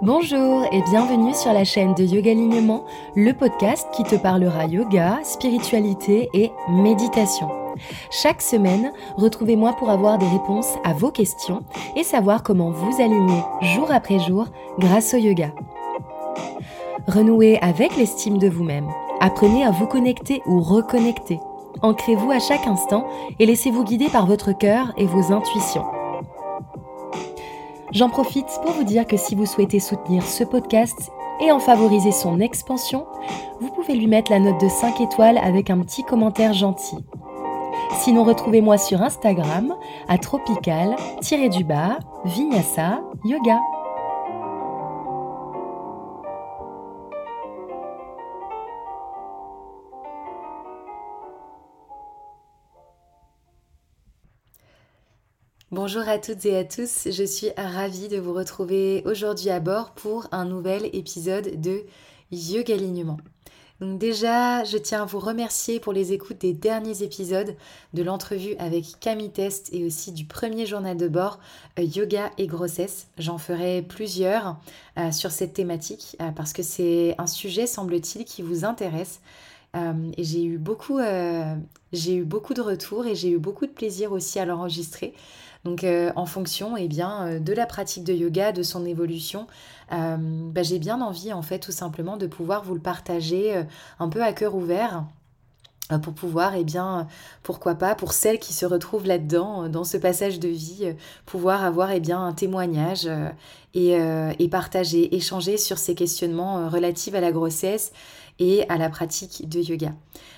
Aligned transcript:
Bonjour 0.00 0.64
et 0.70 0.80
bienvenue 0.82 1.34
sur 1.34 1.52
la 1.52 1.64
chaîne 1.64 1.92
de 1.94 2.04
Yoga 2.04 2.30
Alignement, 2.30 2.84
le 3.16 3.32
podcast 3.32 3.88
qui 3.92 4.04
te 4.04 4.14
parlera 4.14 4.66
yoga, 4.66 5.18
spiritualité 5.24 6.28
et 6.32 6.52
méditation. 6.70 7.48
Chaque 8.12 8.40
semaine, 8.40 8.92
retrouvez-moi 9.16 9.72
pour 9.72 9.90
avoir 9.90 10.18
des 10.18 10.28
réponses 10.28 10.72
à 10.84 10.92
vos 10.92 11.10
questions 11.10 11.64
et 11.96 12.04
savoir 12.04 12.44
comment 12.44 12.70
vous 12.70 13.02
aligner 13.02 13.42
jour 13.74 13.90
après 13.90 14.20
jour 14.20 14.46
grâce 14.78 15.14
au 15.14 15.16
yoga. 15.16 15.52
Renouez 17.08 17.58
avec 17.60 17.96
l'estime 17.96 18.38
de 18.38 18.48
vous-même. 18.48 18.86
Apprenez 19.18 19.64
à 19.64 19.72
vous 19.72 19.86
connecter 19.88 20.42
ou 20.46 20.60
reconnecter. 20.60 21.40
Ancrez-vous 21.82 22.30
à 22.30 22.38
chaque 22.38 22.68
instant 22.68 23.04
et 23.40 23.46
laissez-vous 23.46 23.82
guider 23.82 24.08
par 24.08 24.26
votre 24.26 24.52
cœur 24.52 24.92
et 24.96 25.06
vos 25.06 25.32
intuitions. 25.32 25.97
J'en 27.92 28.10
profite 28.10 28.46
pour 28.62 28.72
vous 28.72 28.84
dire 28.84 29.06
que 29.06 29.16
si 29.16 29.34
vous 29.34 29.46
souhaitez 29.46 29.80
soutenir 29.80 30.22
ce 30.22 30.44
podcast 30.44 31.10
et 31.40 31.50
en 31.50 31.58
favoriser 31.58 32.12
son 32.12 32.38
expansion, 32.38 33.06
vous 33.60 33.70
pouvez 33.70 33.94
lui 33.94 34.06
mettre 34.06 34.30
la 34.30 34.40
note 34.40 34.60
de 34.60 34.68
5 34.68 35.00
étoiles 35.00 35.38
avec 35.38 35.70
un 35.70 35.78
petit 35.80 36.04
commentaire 36.04 36.52
gentil. 36.52 36.98
Sinon, 38.00 38.24
retrouvez-moi 38.24 38.76
sur 38.76 39.02
Instagram 39.02 39.74
à 40.08 40.18
tropical-du-bas 40.18 41.98
Bonjour 55.70 56.08
à 56.08 56.16
toutes 56.16 56.46
et 56.46 56.56
à 56.56 56.64
tous, 56.64 57.08
je 57.10 57.24
suis 57.24 57.50
ravie 57.58 58.08
de 58.08 58.16
vous 58.16 58.32
retrouver 58.32 59.02
aujourd'hui 59.04 59.50
à 59.50 59.60
bord 59.60 59.90
pour 59.90 60.26
un 60.32 60.46
nouvel 60.46 60.88
épisode 60.94 61.60
de 61.60 61.84
Yoga 62.32 62.72
Alignement. 62.72 63.18
Donc 63.78 63.98
déjà, 63.98 64.64
je 64.64 64.78
tiens 64.78 65.02
à 65.02 65.04
vous 65.04 65.18
remercier 65.18 65.78
pour 65.78 65.92
les 65.92 66.14
écoutes 66.14 66.40
des 66.40 66.54
derniers 66.54 67.02
épisodes 67.02 67.54
de 67.92 68.02
l'entrevue 68.02 68.56
avec 68.58 68.98
Camille 68.98 69.30
Test 69.30 69.68
et 69.74 69.84
aussi 69.84 70.12
du 70.12 70.24
premier 70.24 70.64
journal 70.64 70.96
de 70.96 71.06
bord 71.06 71.38
euh, 71.78 71.82
Yoga 71.82 72.30
et 72.38 72.46
grossesse. 72.46 73.08
J'en 73.18 73.36
ferai 73.36 73.82
plusieurs 73.82 74.56
euh, 74.96 75.12
sur 75.12 75.30
cette 75.30 75.52
thématique 75.52 76.16
euh, 76.22 76.30
parce 76.30 76.54
que 76.54 76.62
c'est 76.62 77.14
un 77.18 77.26
sujet, 77.26 77.66
semble-t-il, 77.66 78.24
qui 78.24 78.40
vous 78.40 78.64
intéresse. 78.64 79.20
j'ai 80.16 80.44
eu 80.44 80.56
beaucoup, 80.56 80.98
j'ai 81.92 82.14
eu 82.14 82.24
beaucoup 82.24 82.54
de 82.54 82.62
retours 82.62 83.06
et 83.06 83.14
j'ai 83.14 83.28
eu 83.28 83.38
beaucoup 83.38 83.66
de 83.66 83.70
plaisir 83.70 84.12
aussi 84.12 84.38
à 84.38 84.46
l'enregistrer. 84.46 85.12
Donc 85.68 85.84
euh, 85.84 86.10
en 86.16 86.24
fonction 86.24 86.78
eh 86.78 86.88
bien, 86.88 87.26
euh, 87.26 87.40
de 87.40 87.52
la 87.52 87.66
pratique 87.66 88.02
de 88.02 88.14
yoga, 88.14 88.52
de 88.52 88.62
son 88.62 88.86
évolution, 88.86 89.46
euh, 89.92 90.16
bah, 90.18 90.62
j'ai 90.62 90.78
bien 90.78 91.02
envie 91.02 91.30
en 91.34 91.42
fait 91.42 91.58
tout 91.58 91.72
simplement 91.72 92.16
de 92.16 92.26
pouvoir 92.26 92.64
vous 92.64 92.72
le 92.72 92.80
partager 92.80 93.64
un 93.98 94.08
peu 94.08 94.22
à 94.22 94.32
cœur 94.32 94.54
ouvert 94.54 95.04
pour 96.02 96.12
pouvoir, 96.14 96.54
eh 96.54 96.64
bien, 96.64 97.06
pourquoi 97.42 97.74
pas, 97.74 97.94
pour 97.94 98.12
celles 98.12 98.38
qui 98.38 98.52
se 98.52 98.66
retrouvent 98.66 99.06
là-dedans, 99.06 99.70
dans 99.70 99.84
ce 99.84 99.96
passage 99.96 100.38
de 100.38 100.48
vie, 100.48 100.94
pouvoir 101.24 101.64
avoir, 101.64 101.90
eh 101.92 102.00
bien, 102.00 102.22
un 102.22 102.34
témoignage 102.34 103.08
et, 103.74 103.96
et, 104.38 104.48
partager, 104.48 105.14
échanger 105.14 105.56
sur 105.56 105.78
ces 105.78 105.94
questionnements 105.94 106.68
relatifs 106.68 107.14
à 107.14 107.20
la 107.20 107.32
grossesse 107.32 107.92
et 108.38 108.68
à 108.68 108.78
la 108.78 108.88
pratique 108.88 109.48
de 109.48 109.60
yoga. 109.60 109.92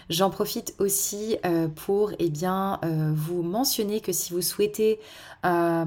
J'en 0.09 0.31
profite 0.31 0.75
aussi 0.79 1.37
euh, 1.45 1.69
pour 1.69 2.13
eh 2.19 2.31
bien, 2.31 2.81
euh, 2.85 3.13
vous 3.15 3.43
mentionner 3.43 4.01
que 4.01 4.13
si 4.13 4.33
vous 4.33 4.43
souhaitez 4.43 4.99
euh, 5.47 5.85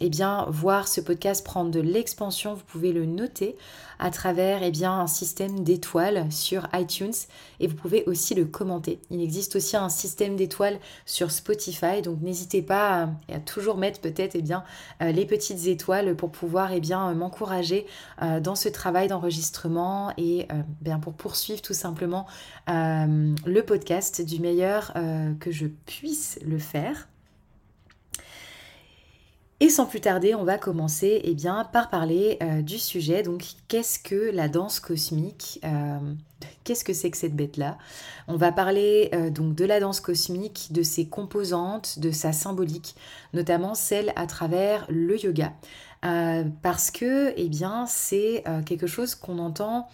eh 0.00 0.08
bien, 0.10 0.46
voir 0.50 0.86
ce 0.86 1.00
podcast 1.00 1.44
prendre 1.44 1.70
de 1.70 1.80
l'expansion, 1.80 2.54
vous 2.54 2.64
pouvez 2.64 2.92
le 2.92 3.06
noter 3.06 3.56
à 3.98 4.10
travers 4.10 4.62
eh 4.62 4.70
bien, 4.70 4.92
un 4.92 5.06
système 5.06 5.64
d'étoiles 5.64 6.26
sur 6.30 6.68
iTunes 6.74 7.14
et 7.60 7.66
vous 7.66 7.74
pouvez 7.74 8.04
aussi 8.06 8.34
le 8.34 8.44
commenter. 8.44 9.00
Il 9.10 9.22
existe 9.22 9.56
aussi 9.56 9.76
un 9.76 9.88
système 9.88 10.36
d'étoiles 10.36 10.78
sur 11.06 11.30
Spotify, 11.30 12.02
donc 12.02 12.20
n'hésitez 12.20 12.62
pas 12.62 13.08
à, 13.28 13.38
toujours 13.40 13.76
mettre 13.76 14.00
peut-être 14.00 14.36
euh, 14.36 15.12
les 15.12 15.24
petites 15.24 15.66
étoiles 15.66 16.14
pour 16.16 16.30
pouvoir 16.30 16.72
bien, 16.82 17.14
m'encourager 17.14 17.86
euh, 18.20 18.40
dans 18.40 18.54
ce 18.54 18.68
travail 18.68 19.08
d'enregistrement 19.08 20.12
et 20.18 20.46
euh, 20.52 20.62
bien, 20.82 20.98
pour 20.98 21.14
poursuivre 21.14 21.62
tout 21.62 21.72
simplement 21.72 22.26
le 22.66 23.60
podcast 23.60 24.22
du 24.22 24.40
meilleur 24.40 24.92
que 25.40 25.50
je 25.50 25.66
puisse 25.66 26.38
le 26.44 26.58
faire. 26.58 27.08
Et 29.62 29.68
sans 29.68 29.86
plus 29.86 30.00
tarder, 30.00 30.34
on 30.34 30.42
va 30.42 30.58
commencer 30.58 31.20
eh 31.22 31.34
bien, 31.34 31.62
par 31.72 31.88
parler 31.88 32.36
euh, 32.42 32.62
du 32.62 32.80
sujet. 32.80 33.22
Donc, 33.22 33.44
qu'est-ce 33.68 34.00
que 34.00 34.32
la 34.34 34.48
danse 34.48 34.80
cosmique 34.80 35.60
euh, 35.64 35.98
Qu'est-ce 36.64 36.82
que 36.82 36.92
c'est 36.92 37.12
que 37.12 37.16
cette 37.16 37.36
bête-là? 37.36 37.78
On 38.26 38.34
va 38.34 38.50
parler 38.50 39.10
euh, 39.14 39.30
donc 39.30 39.54
de 39.54 39.64
la 39.64 39.78
danse 39.78 40.00
cosmique, 40.00 40.70
de 40.72 40.82
ses 40.82 41.06
composantes, 41.06 42.00
de 42.00 42.10
sa 42.10 42.32
symbolique, 42.32 42.96
notamment 43.34 43.76
celle 43.76 44.12
à 44.16 44.26
travers 44.26 44.84
le 44.88 45.16
yoga. 45.16 45.52
Parce 46.02 46.90
que, 46.90 47.32
eh 47.36 47.48
bien, 47.48 47.86
c'est 47.86 48.44
quelque 48.66 48.86
chose 48.86 49.14
qu'on 49.14 49.38
entend 49.38 49.88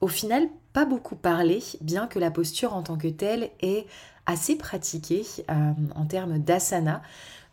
au 0.00 0.08
final 0.08 0.48
pas 0.72 0.84
beaucoup 0.84 1.16
parler, 1.16 1.62
bien 1.80 2.06
que 2.06 2.18
la 2.18 2.30
posture 2.30 2.74
en 2.74 2.82
tant 2.82 2.96
que 2.96 3.08
telle 3.08 3.50
est 3.60 3.86
assez 4.26 4.56
pratiquée 4.56 5.24
en 5.48 6.04
termes 6.06 6.38
d'asana. 6.38 7.02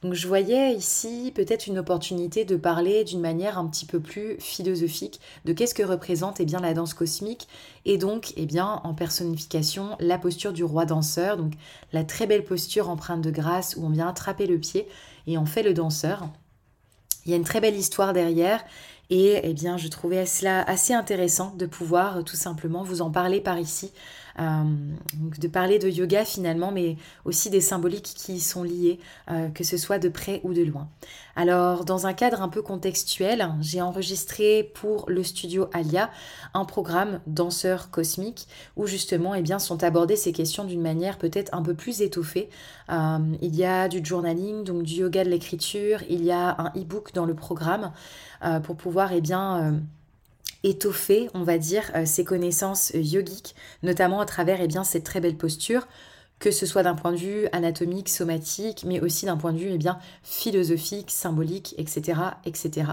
Donc 0.03 0.14
je 0.14 0.28
voyais 0.28 0.76
ici 0.76 1.31
peut-être 1.34 1.66
une 1.66 1.80
opportunité 1.80 2.46
de 2.46 2.58
parler 2.58 3.03
d'une 3.03 3.22
manière 3.22 3.58
un 3.58 3.66
petit 3.66 3.88
peu 3.88 4.00
plus 4.00 4.35
philosophique 4.40 5.20
de 5.46 5.53
qu'est-ce 5.53 5.73
que 5.73 5.82
représente 5.82 6.40
eh 6.40 6.46
bien, 6.46 6.59
la 6.59 6.76
danse 6.76 6.94
cosmique 6.94 7.47
et 7.85 7.97
donc 7.97 8.34
eh 8.35 8.46
bien, 8.46 8.82
en 8.84 8.94
personnification 8.94 9.96
la 10.00 10.20
posture 10.20 10.53
du 10.53 10.64
roi 10.64 10.85
danseur, 10.85 11.38
donc 11.38 11.53
la 11.91 12.03
très 12.03 12.28
belle 12.28 12.44
posture 12.44 12.90
empreinte 12.90 13.22
de 13.22 13.32
grâce 13.32 13.78
où 13.78 13.85
on 13.85 13.90
vient 13.90 14.08
attraper 14.08 14.46
le 14.46 14.59
pied 14.59 14.88
et 15.26 15.40
on 15.40 15.46
fait 15.47 15.64
le 15.64 15.73
danseur. 15.73 16.29
Il 17.26 17.32
y 17.32 17.34
a 17.34 17.38
une 17.38 17.44
très 17.44 17.62
belle 17.62 17.76
histoire 17.76 18.14
derrière 18.14 18.64
et 19.10 19.40
eh 19.44 19.54
bien, 19.54 19.78
je 19.78 19.88
trouvais 19.88 20.26
cela 20.26 20.62
assez 20.64 20.94
intéressant 20.94 21.54
de 21.56 21.66
pouvoir 21.66 22.24
tout 22.24 22.36
simplement 22.36 22.84
vous 22.84 23.02
en 23.02 23.12
parler 23.12 23.40
par 23.40 23.60
ici 23.60 23.92
de 24.37 25.47
parler 25.47 25.79
de 25.79 25.90
yoga 25.90 26.26
finalement, 26.26 26.72
mais 26.72 26.97
aussi 27.23 27.49
des 27.49 27.61
symboliques 27.61 28.14
qui 28.16 28.34
y 28.34 28.40
sont 28.40 28.64
liées, 28.64 28.99
que 29.53 29.64
ce 29.64 29.78
soit 29.78 29.99
de 29.99 30.09
près 30.09 30.41
ou 30.43 30.53
de 30.53 30.64
loin. 30.64 30.90
Alors, 31.37 31.84
dans 31.84 32.08
un 32.08 32.14
cadre 32.14 32.41
un 32.41 32.47
peu 32.47 32.61
contextuel, 32.61 33.49
j'ai 33.59 33.82
enregistré 33.82 34.72
pour 34.73 35.05
le 35.09 35.23
studio 35.23 35.67
Alia 35.73 36.09
un 36.53 36.64
programme 36.64 37.20
danseur 37.28 37.90
cosmique 37.91 38.47
où 38.78 38.87
justement, 38.87 39.35
eh 39.35 39.41
bien, 39.41 39.59
sont 39.59 39.84
abordées 39.84 40.16
ces 40.16 40.32
questions 40.32 40.64
d'une 40.64 40.81
manière 40.81 41.17
peut-être 41.17 41.53
un 41.53 41.61
peu 41.61 41.73
plus 41.73 42.02
étoffée. 42.02 42.49
Euh, 42.90 43.20
il 43.41 43.55
y 43.55 43.66
a 43.66 43.88
du 43.88 44.03
journaling, 44.03 44.64
donc 44.64 44.84
du 44.84 44.96
yoga 44.96 45.23
de 45.23 45.29
l'écriture, 45.29 45.99
il 46.09 46.23
y 46.23 46.31
a 46.31 46.55
un 46.59 46.72
e-book 46.78 47.14
dans 47.14 47.26
le 47.26 47.34
programme 47.34 47.91
euh, 48.43 48.59
pour 48.59 48.76
pouvoir, 48.76 49.11
eh 49.11 49.22
bien, 49.22 49.58
euh, 49.58 49.79
étoffer, 50.63 51.29
on 51.34 51.43
va 51.43 51.57
dire, 51.57 51.91
ses 52.05 52.23
connaissances 52.23 52.91
yogiques, 52.93 53.55
notamment 53.84 54.19
à 54.19 54.25
travers 54.25 54.61
eh 54.61 54.67
bien, 54.67 54.84
cette 54.84 55.03
très 55.03 55.22
belle 55.22 55.37
posture 55.37 55.87
que 56.40 56.52
ce 56.52 56.66
soit 56.66 56.84
d'un 56.84 56.96
point 56.96 57.11
de 57.11 57.17
vue 57.17 57.47
anatomique, 57.52 58.09
somatique, 58.09 58.84
mais 58.85 58.99
aussi 58.99 59.26
d'un 59.26 59.37
point 59.37 59.53
de 59.53 59.58
vue 59.58 59.72
eh 59.72 59.78
bien, 59.78 59.99
philosophique, 60.23 61.09
symbolique, 61.11 61.76
etc. 61.78 62.20
etc. 62.46 62.84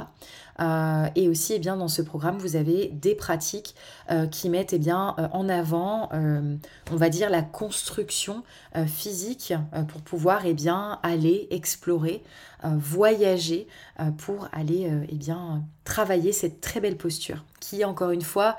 Euh, 0.60 1.06
et 1.16 1.28
aussi, 1.28 1.54
eh 1.54 1.58
bien, 1.58 1.76
dans 1.76 1.88
ce 1.88 2.02
programme, 2.02 2.38
vous 2.38 2.56
avez 2.56 2.88
des 2.88 3.14
pratiques 3.14 3.74
euh, 4.10 4.26
qui 4.26 4.48
mettent 4.48 4.72
eh 4.72 4.78
bien, 4.78 5.14
euh, 5.18 5.28
en 5.32 5.48
avant, 5.48 6.10
on 6.12 6.96
va 6.96 7.08
dire, 7.08 7.30
la 7.30 7.42
construction 7.42 8.42
physique 8.86 9.54
pour 9.88 10.00
pouvoir 10.02 10.46
eh 10.46 10.54
bien, 10.54 10.98
aller 11.02 11.48
explorer, 11.50 12.22
voyager, 12.64 13.66
pour 14.18 14.48
aller 14.52 14.90
eh 15.08 15.14
bien, 15.14 15.62
travailler 15.84 16.32
cette 16.32 16.60
très 16.60 16.80
belle 16.80 16.96
posture 16.96 17.44
qui, 17.60 17.84
encore 17.84 18.10
une 18.10 18.22
fois, 18.22 18.56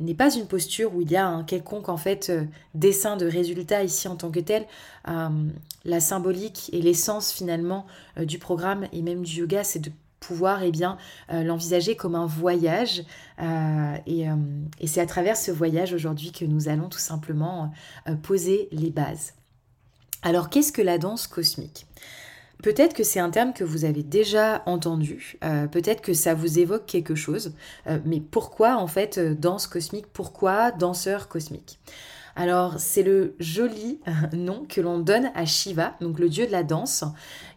n'est 0.00 0.14
pas 0.14 0.34
une 0.34 0.46
posture 0.46 0.94
où 0.94 1.02
il 1.02 1.10
y 1.10 1.16
a 1.16 1.26
un 1.26 1.44
quelconque 1.44 1.88
en 1.88 1.96
fait 1.96 2.30
euh, 2.30 2.44
dessin 2.74 3.16
de 3.16 3.26
résultat 3.26 3.84
ici 3.84 4.08
en 4.08 4.16
tant 4.16 4.30
que 4.30 4.40
tel. 4.40 4.66
Euh, 5.08 5.28
la 5.84 6.00
symbolique 6.00 6.70
et 6.72 6.80
l'essence 6.82 7.32
finalement 7.32 7.86
euh, 8.18 8.24
du 8.24 8.38
programme 8.38 8.86
et 8.92 9.02
même 9.02 9.22
du 9.22 9.40
yoga, 9.40 9.62
c'est 9.64 9.78
de 9.78 9.92
pouvoir 10.20 10.62
eh 10.62 10.70
bien 10.70 10.96
l'envisager 11.30 11.96
comme 11.96 12.14
un 12.14 12.24
voyage 12.24 13.04
et, 14.06 14.24
et 14.80 14.86
c'est 14.86 15.02
à 15.02 15.04
travers 15.04 15.36
ce 15.36 15.50
voyage 15.50 15.92
aujourd'hui 15.92 16.32
que 16.32 16.46
nous 16.46 16.70
allons 16.70 16.88
tout 16.88 16.98
simplement 16.98 17.70
poser 18.22 18.70
les 18.72 18.88
bases. 18.88 19.34
Alors 20.22 20.48
qu'est-ce 20.48 20.72
que 20.72 20.80
la 20.80 20.96
danse 20.96 21.26
cosmique? 21.26 21.86
Peut-être 22.64 22.94
que 22.94 23.02
c'est 23.04 23.20
un 23.20 23.28
terme 23.28 23.52
que 23.52 23.62
vous 23.62 23.84
avez 23.84 24.02
déjà 24.02 24.62
entendu, 24.64 25.36
euh, 25.44 25.66
peut-être 25.66 26.00
que 26.00 26.14
ça 26.14 26.32
vous 26.32 26.58
évoque 26.58 26.86
quelque 26.86 27.14
chose, 27.14 27.52
euh, 27.86 27.98
mais 28.06 28.20
pourquoi 28.20 28.76
en 28.76 28.86
fait 28.86 29.18
euh, 29.18 29.34
danse 29.34 29.66
cosmique 29.66 30.06
Pourquoi 30.14 30.70
danseur 30.70 31.28
cosmique? 31.28 31.78
Alors, 32.36 32.78
c'est 32.78 33.02
le 33.02 33.36
joli 33.38 34.00
nom 34.32 34.64
que 34.66 34.80
l'on 34.80 34.98
donne 34.98 35.30
à 35.34 35.44
Shiva, 35.44 35.94
donc 36.00 36.18
le 36.18 36.30
dieu 36.30 36.46
de 36.46 36.52
la 36.52 36.62
danse. 36.62 37.04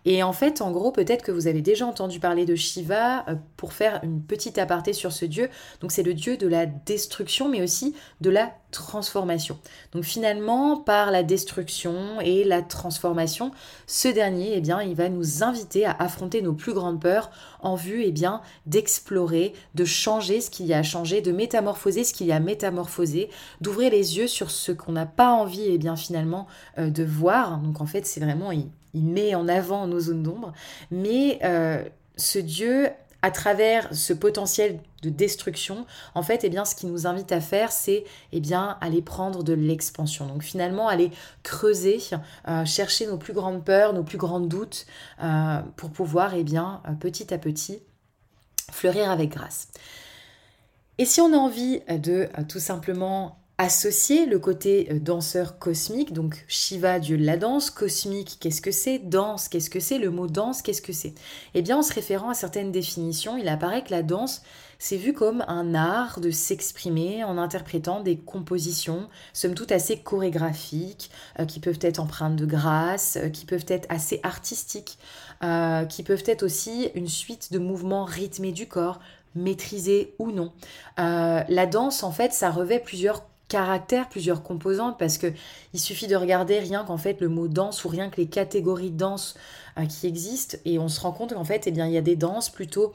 Et 0.09 0.23
en 0.23 0.31
fait, 0.31 0.61
en 0.61 0.71
gros, 0.71 0.93
peut-être 0.93 1.21
que 1.21 1.33
vous 1.33 1.47
avez 1.47 1.61
déjà 1.61 1.85
entendu 1.85 2.21
parler 2.21 2.45
de 2.45 2.55
Shiva 2.55 3.25
pour 3.57 3.73
faire 3.73 3.99
une 4.03 4.21
petite 4.23 4.57
aparté 4.57 4.93
sur 4.93 5.11
ce 5.11 5.25
dieu. 5.25 5.49
Donc, 5.81 5.91
c'est 5.91 6.01
le 6.01 6.13
dieu 6.13 6.37
de 6.37 6.47
la 6.47 6.65
destruction, 6.65 7.49
mais 7.49 7.61
aussi 7.61 7.93
de 8.21 8.29
la 8.29 8.53
transformation. 8.71 9.59
Donc 9.91 10.03
finalement, 10.03 10.77
par 10.77 11.11
la 11.11 11.23
destruction 11.23 12.21
et 12.21 12.45
la 12.45 12.61
transformation, 12.61 13.51
ce 13.85 14.07
dernier, 14.07 14.53
eh 14.55 14.61
bien, 14.61 14.81
il 14.81 14.95
va 14.95 15.09
nous 15.09 15.43
inviter 15.43 15.85
à 15.85 15.91
affronter 15.91 16.41
nos 16.41 16.53
plus 16.53 16.73
grandes 16.73 17.01
peurs 17.01 17.29
en 17.59 17.75
vue, 17.75 18.03
eh 18.05 18.11
bien, 18.11 18.41
d'explorer, 18.65 19.53
de 19.75 19.83
changer 19.83 20.39
ce 20.39 20.49
qu'il 20.49 20.67
y 20.67 20.73
a 20.73 20.79
à 20.79 20.83
changer, 20.83 21.21
de 21.21 21.33
métamorphoser 21.33 22.05
ce 22.05 22.13
qu'il 22.13 22.27
y 22.27 22.31
a 22.31 22.37
à 22.37 22.39
métamorphoser, 22.39 23.29
d'ouvrir 23.61 23.91
les 23.91 24.17
yeux 24.17 24.27
sur 24.27 24.51
ce 24.51 24.71
qu'on 24.71 24.93
n'a 24.93 25.05
pas 25.05 25.31
envie, 25.31 25.65
eh 25.65 25.77
bien, 25.77 25.97
finalement, 25.97 26.47
euh, 26.77 26.89
de 26.89 27.03
voir. 27.03 27.57
Donc 27.59 27.81
en 27.81 27.85
fait, 27.85 28.05
c'est 28.05 28.19
vraiment, 28.21 28.51
met 28.93 29.35
en 29.35 29.47
avant 29.47 29.87
nos 29.87 29.99
zones 29.99 30.23
d'ombre. 30.23 30.53
Mais 30.91 31.39
euh, 31.43 31.83
ce 32.15 32.39
Dieu 32.39 32.89
à 33.21 33.31
travers 33.31 33.93
ce 33.95 34.13
potentiel 34.13 34.79
de 35.01 35.09
destruction, 35.09 35.85
en 36.13 36.21
fait, 36.21 36.43
eh 36.43 36.49
bien, 36.49 36.65
ce 36.65 36.75
qui 36.75 36.85
nous 36.85 37.07
invite 37.07 37.31
à 37.31 37.41
faire, 37.41 37.71
c'est 37.71 38.03
eh 38.31 38.39
bien, 38.39 38.77
aller 38.79 39.01
prendre 39.01 39.43
de 39.43 39.53
l'expansion. 39.53 40.27
Donc 40.27 40.43
finalement, 40.43 40.87
aller 40.87 41.11
creuser, 41.43 41.99
euh, 42.47 42.63
chercher 42.65 43.07
nos 43.07 43.17
plus 43.17 43.33
grandes 43.33 43.65
peurs, 43.65 43.93
nos 43.93 44.03
plus 44.03 44.19
grands 44.19 44.39
doutes, 44.39 44.85
euh, 45.23 45.59
pour 45.75 45.89
pouvoir, 45.89 46.35
eh 46.35 46.43
bien, 46.43 46.81
petit 46.99 47.33
à 47.33 47.37
petit, 47.37 47.79
fleurir 48.71 49.09
avec 49.09 49.31
grâce. 49.31 49.67
Et 50.99 51.05
si 51.05 51.19
on 51.19 51.33
a 51.33 51.37
envie 51.37 51.81
de 51.89 52.27
tout 52.47 52.59
simplement 52.59 53.36
associer 53.59 54.27
le 54.27 54.37
côté 54.37 54.87
euh, 54.91 54.99
danseur 54.99 55.57
cosmique, 55.57 56.13
donc 56.13 56.45
Shiva, 56.47 56.99
dieu 56.99 57.17
de 57.17 57.25
la 57.25 57.37
danse, 57.37 57.71
cosmique, 57.71 58.37
qu'est-ce 58.39 58.61
que 58.61 58.71
c'est? 58.71 58.99
Danse, 58.99 59.47
qu'est-ce 59.47 59.71
que 59.71 59.79
c'est? 59.79 59.97
Le 59.97 60.11
mot 60.11 60.27
danse, 60.27 60.61
qu'est-ce 60.61 60.81
que 60.81 60.93
c'est? 60.93 61.15
Eh 61.55 61.63
bien, 61.63 61.77
en 61.77 61.81
se 61.81 61.93
référant 61.93 62.29
à 62.29 62.35
certaines 62.35 62.71
définitions, 62.71 63.35
il 63.35 63.47
apparaît 63.47 63.83
que 63.83 63.89
la 63.89 64.03
danse, 64.03 64.43
c'est 64.77 64.97
vu 64.97 65.13
comme 65.13 65.43
un 65.47 65.73
art 65.73 66.19
de 66.19 66.29
s'exprimer 66.29 67.23
en 67.23 67.39
interprétant 67.39 68.01
des 68.01 68.17
compositions, 68.17 69.07
somme 69.33 69.55
toute 69.55 69.71
assez 69.71 69.97
chorégraphiques, 69.97 71.09
euh, 71.39 71.45
qui 71.45 71.59
peuvent 71.59 71.79
être 71.81 71.99
empreintes 71.99 72.35
de 72.35 72.45
grâce, 72.45 73.17
euh, 73.17 73.29
qui 73.29 73.47
peuvent 73.47 73.65
être 73.67 73.87
assez 73.89 74.19
artistiques, 74.21 74.99
qui 75.89 76.01
peuvent 76.01 76.23
être 76.25 76.41
aussi 76.41 76.89
une 76.95 77.07
suite 77.07 77.51
de 77.53 77.59
mouvements 77.59 78.05
rythmés 78.05 78.51
du 78.51 78.67
corps, 78.67 78.99
maîtrisés 79.35 80.15
ou 80.17 80.31
non. 80.31 80.51
la 80.97 81.65
danse, 81.67 82.01
en 82.01 82.11
fait, 82.11 82.33
ça 82.33 82.49
revêt 82.49 82.79
plusieurs 82.79 83.21
caractères, 83.47 84.09
plusieurs 84.09 84.43
composantes, 84.43 84.97
parce 84.99 85.17
que 85.17 85.27
il 85.73 85.79
suffit 85.79 86.07
de 86.07 86.15
regarder 86.15 86.59
rien 86.59 86.83
qu'en 86.83 86.97
fait 86.97 87.21
le 87.21 87.29
mot 87.29 87.47
danse 87.47 87.85
ou 87.85 87.89
rien 87.89 88.09
que 88.09 88.17
les 88.17 88.27
catégories 88.27 88.91
de 88.91 88.97
danse 88.97 89.35
euh, 89.77 89.85
qui 89.85 90.07
existent, 90.07 90.57
et 90.65 90.79
on 90.79 90.89
se 90.89 90.99
rend 91.01 91.11
compte 91.11 91.33
qu'en 91.33 91.45
fait, 91.45 91.63
eh 91.67 91.71
bien, 91.71 91.87
il 91.87 91.93
y 91.93 91.97
a 91.97 92.01
des 92.01 92.15
danses 92.15 92.49
plutôt 92.49 92.93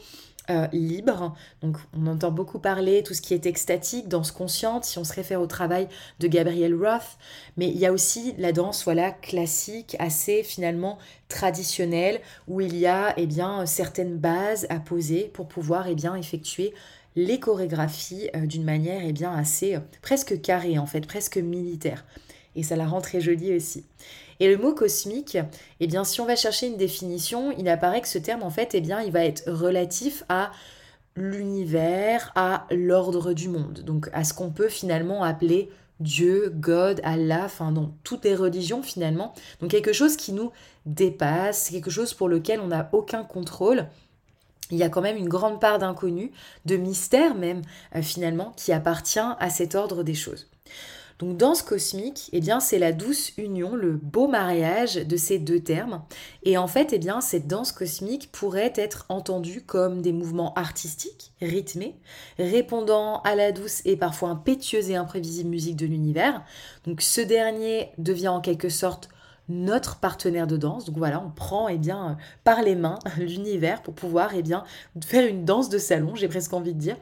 euh, 0.50 0.66
libres. 0.72 1.34
Donc, 1.62 1.76
on 1.96 2.08
entend 2.08 2.32
beaucoup 2.32 2.58
parler 2.58 3.04
tout 3.04 3.14
ce 3.14 3.22
qui 3.22 3.32
est 3.32 3.46
extatique, 3.46 4.08
danse 4.08 4.32
consciente, 4.32 4.84
si 4.84 4.98
on 4.98 5.04
se 5.04 5.12
réfère 5.12 5.40
au 5.40 5.46
travail 5.46 5.86
de 6.18 6.26
Gabriel 6.26 6.74
Roth. 6.74 7.16
Mais 7.56 7.68
il 7.68 7.78
y 7.78 7.86
a 7.86 7.92
aussi 7.92 8.34
la 8.38 8.50
danse, 8.50 8.82
voilà, 8.84 9.12
classique, 9.12 9.96
assez 10.00 10.42
finalement 10.42 10.98
traditionnelle, 11.28 12.20
où 12.48 12.60
il 12.60 12.76
y 12.76 12.86
a, 12.86 13.14
eh 13.16 13.26
bien, 13.26 13.66
certaines 13.66 14.18
bases 14.18 14.66
à 14.68 14.80
poser 14.80 15.30
pour 15.32 15.46
pouvoir, 15.46 15.86
eh 15.86 15.94
bien, 15.94 16.16
effectuer 16.16 16.74
les 17.16 17.40
chorégraphies 17.40 18.28
euh, 18.34 18.46
d'une 18.46 18.64
manière 18.64 19.02
eh 19.04 19.12
bien, 19.12 19.32
assez 19.32 19.76
euh, 19.76 19.80
presque 20.00 20.40
carrée, 20.40 20.78
en 20.78 20.86
fait, 20.86 21.06
presque 21.06 21.36
militaire. 21.36 22.04
Et 22.54 22.62
ça 22.62 22.76
la 22.76 22.86
rend 22.86 23.00
très 23.00 23.20
jolie 23.20 23.54
aussi. 23.54 23.84
Et 24.40 24.48
le 24.48 24.58
mot 24.58 24.74
cosmique, 24.74 25.38
eh 25.80 25.86
bien, 25.86 26.04
si 26.04 26.20
on 26.20 26.26
va 26.26 26.36
chercher 26.36 26.66
une 26.66 26.76
définition, 26.76 27.52
il 27.56 27.68
apparaît 27.68 28.00
que 28.00 28.08
ce 28.08 28.18
terme, 28.18 28.42
en 28.42 28.50
fait, 28.50 28.70
eh 28.74 28.80
bien, 28.80 29.00
il 29.00 29.12
va 29.12 29.24
être 29.24 29.50
relatif 29.50 30.24
à 30.28 30.52
l'univers, 31.16 32.32
à 32.34 32.66
l'ordre 32.70 33.32
du 33.32 33.48
monde, 33.48 33.80
donc 33.80 34.08
à 34.12 34.24
ce 34.24 34.34
qu'on 34.34 34.50
peut 34.50 34.68
finalement 34.68 35.22
appeler 35.22 35.70
Dieu, 36.00 36.52
God, 36.54 37.00
Allah, 37.04 37.42
enfin 37.44 37.70
dans 37.70 37.94
toutes 38.02 38.24
les 38.24 38.34
religions 38.34 38.82
finalement. 38.82 39.34
Donc 39.60 39.70
quelque 39.70 39.92
chose 39.92 40.16
qui 40.16 40.32
nous 40.32 40.50
dépasse, 40.84 41.70
quelque 41.70 41.90
chose 41.90 42.12
pour 42.12 42.28
lequel 42.28 42.60
on 42.60 42.68
n'a 42.68 42.88
aucun 42.92 43.24
contrôle 43.24 43.86
il 44.72 44.78
y 44.78 44.82
a 44.82 44.88
quand 44.88 45.02
même 45.02 45.18
une 45.18 45.28
grande 45.28 45.60
part 45.60 45.78
d'inconnu, 45.78 46.32
de 46.64 46.76
mystère 46.76 47.34
même 47.36 47.62
euh, 47.94 48.02
finalement, 48.02 48.52
qui 48.56 48.72
appartient 48.72 49.20
à 49.20 49.50
cet 49.50 49.74
ordre 49.74 50.02
des 50.02 50.14
choses. 50.14 50.48
Donc 51.18 51.36
danse 51.36 51.62
cosmique, 51.62 52.30
eh 52.32 52.40
bien 52.40 52.58
c'est 52.58 52.80
la 52.80 52.90
douce 52.90 53.32
union, 53.36 53.76
le 53.76 53.92
beau 53.92 54.26
mariage 54.26 54.94
de 54.94 55.16
ces 55.16 55.38
deux 55.38 55.60
termes. 55.60 56.02
Et 56.42 56.58
en 56.58 56.66
fait, 56.66 56.92
eh 56.92 56.98
bien 56.98 57.20
cette 57.20 57.46
danse 57.46 57.70
cosmique 57.70 58.32
pourrait 58.32 58.72
être 58.74 59.06
entendue 59.08 59.60
comme 59.60 60.02
des 60.02 60.12
mouvements 60.12 60.52
artistiques, 60.54 61.32
rythmés, 61.40 61.94
répondant 62.38 63.20
à 63.20 63.36
la 63.36 63.52
douce 63.52 63.82
et 63.84 63.96
parfois 63.96 64.30
impétueuse 64.30 64.90
et 64.90 64.96
imprévisible 64.96 65.50
musique 65.50 65.76
de 65.76 65.86
l'univers. 65.86 66.42
Donc 66.86 67.02
ce 67.02 67.20
dernier 67.20 67.90
devient 67.98 68.28
en 68.28 68.40
quelque 68.40 68.70
sorte 68.70 69.08
notre 69.48 69.96
partenaire 69.96 70.46
de 70.46 70.56
danse. 70.56 70.84
Donc 70.84 70.96
voilà, 70.96 71.22
on 71.24 71.30
prend 71.30 71.68
eh 71.68 71.78
bien, 71.78 72.10
euh, 72.10 72.14
par 72.44 72.62
les 72.62 72.74
mains 72.74 72.98
l'univers 73.18 73.82
pour 73.82 73.94
pouvoir 73.94 74.30
eh 74.34 74.42
bien, 74.42 74.64
faire 75.04 75.26
une 75.28 75.44
danse 75.44 75.68
de 75.68 75.78
salon, 75.78 76.14
j'ai 76.14 76.28
presque 76.28 76.52
envie 76.52 76.74
de 76.74 76.78
dire. 76.78 76.96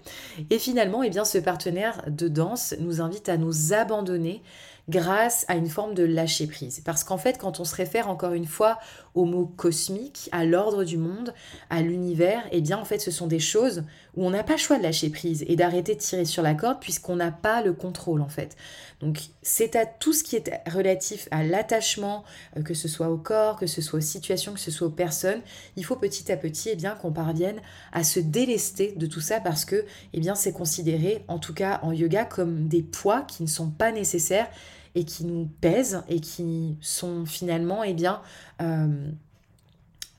Et 0.50 0.59
finalement, 0.59 1.02
eh 1.02 1.11
bien, 1.11 1.25
ce 1.25 1.38
partenaire 1.38 2.02
de 2.09 2.28
danse 2.28 2.75
nous 2.80 3.00
invite 3.00 3.28
à 3.28 3.37
nous 3.37 3.73
abandonner 3.73 4.42
grâce 4.88 5.44
à 5.49 5.54
une 5.54 5.68
forme 5.68 5.94
de 5.94 6.02
lâcher 6.02 6.47
prise. 6.47 6.82
Parce 6.85 7.04
qu'en 7.04 7.18
fait, 7.18 7.38
quand 7.38 7.61
on 7.61 7.64
se 7.64 7.75
réfère 7.75 8.09
encore 8.09 8.32
une 8.32 8.47
fois 8.47 8.78
au 9.14 9.25
mot 9.25 9.47
cosmique, 9.57 10.29
à 10.33 10.45
l'ordre 10.45 10.85
du 10.85 10.97
monde, 10.97 11.35
à 11.69 11.83
l'univers, 11.83 12.43
eh 12.52 12.61
bien 12.61 12.79
en 12.79 12.85
fait 12.85 12.99
ce 12.99 13.11
sont 13.11 13.26
des 13.26 13.40
choses 13.40 13.83
où 14.17 14.25
on 14.25 14.31
n'a 14.31 14.45
pas 14.45 14.55
le 14.55 14.59
choix 14.59 14.79
de 14.79 14.83
lâcher 14.83 15.11
prise 15.11 15.45
et 15.49 15.57
d'arrêter 15.57 15.95
de 15.95 16.00
tirer 16.00 16.25
sur 16.25 16.43
la 16.43 16.55
corde 16.55 16.81
puisqu'on 16.81 17.17
n'a 17.17 17.33
pas 17.33 17.62
le 17.62 17.73
contrôle 17.73 18.21
en 18.21 18.29
fait. 18.29 18.57
Donc 19.00 19.19
c'est 19.43 19.76
à 19.76 19.87
tout 19.87 20.12
ce 20.12 20.23
qui 20.23 20.37
est 20.37 20.62
relatif 20.69 21.29
à 21.31 21.43
l'attachement, 21.43 22.25
euh, 22.57 22.62
que 22.62 22.75
ce 22.75 22.87
soit 22.87 23.09
au 23.09 23.17
corps, 23.17 23.57
que 23.57 23.67
ce 23.67 23.81
soit 23.83 23.99
aux 23.99 24.02
situations, 24.02 24.52
que 24.52 24.61
ce 24.61 24.71
soit 24.71 24.87
aux 24.87 24.90
personnes, 24.90 25.40
il 25.76 25.85
faut 25.85 25.97
petit 25.97 26.31
à 26.31 26.37
petit 26.37 26.71
eh 26.71 26.76
bien 26.76 26.95
qu'on 26.95 27.12
parvienne 27.12 27.61
à 27.93 28.05
se 28.05 28.21
délester 28.21 28.93
de 28.97 29.07
tout 29.07 29.21
ça 29.21 29.40
parce 29.40 29.64
que 29.64 29.85
eh 30.12 30.21
bien 30.21 30.35
c'est 30.35 30.52
considéré 30.52 31.25
en 31.29 31.38
tout 31.38 31.55
cas 31.55 31.81
en 31.83 31.93
yoga 31.93 32.25
comme 32.25 32.69
des 32.69 32.83
poids 32.83 33.23
qui 33.23 33.43
ne 33.43 33.49
sont 33.49 33.71
pas 33.71 33.93
nécessaires 33.93 34.49
et 34.94 35.04
qui 35.04 35.25
nous 35.25 35.49
pèsent 35.61 36.02
et 36.09 36.20
qui 36.20 36.76
sont 36.80 37.26
finalement, 37.26 37.85
eh 37.85 37.94
bien, 37.94 38.20
euh, 38.61 39.11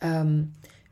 euh, 0.04 0.42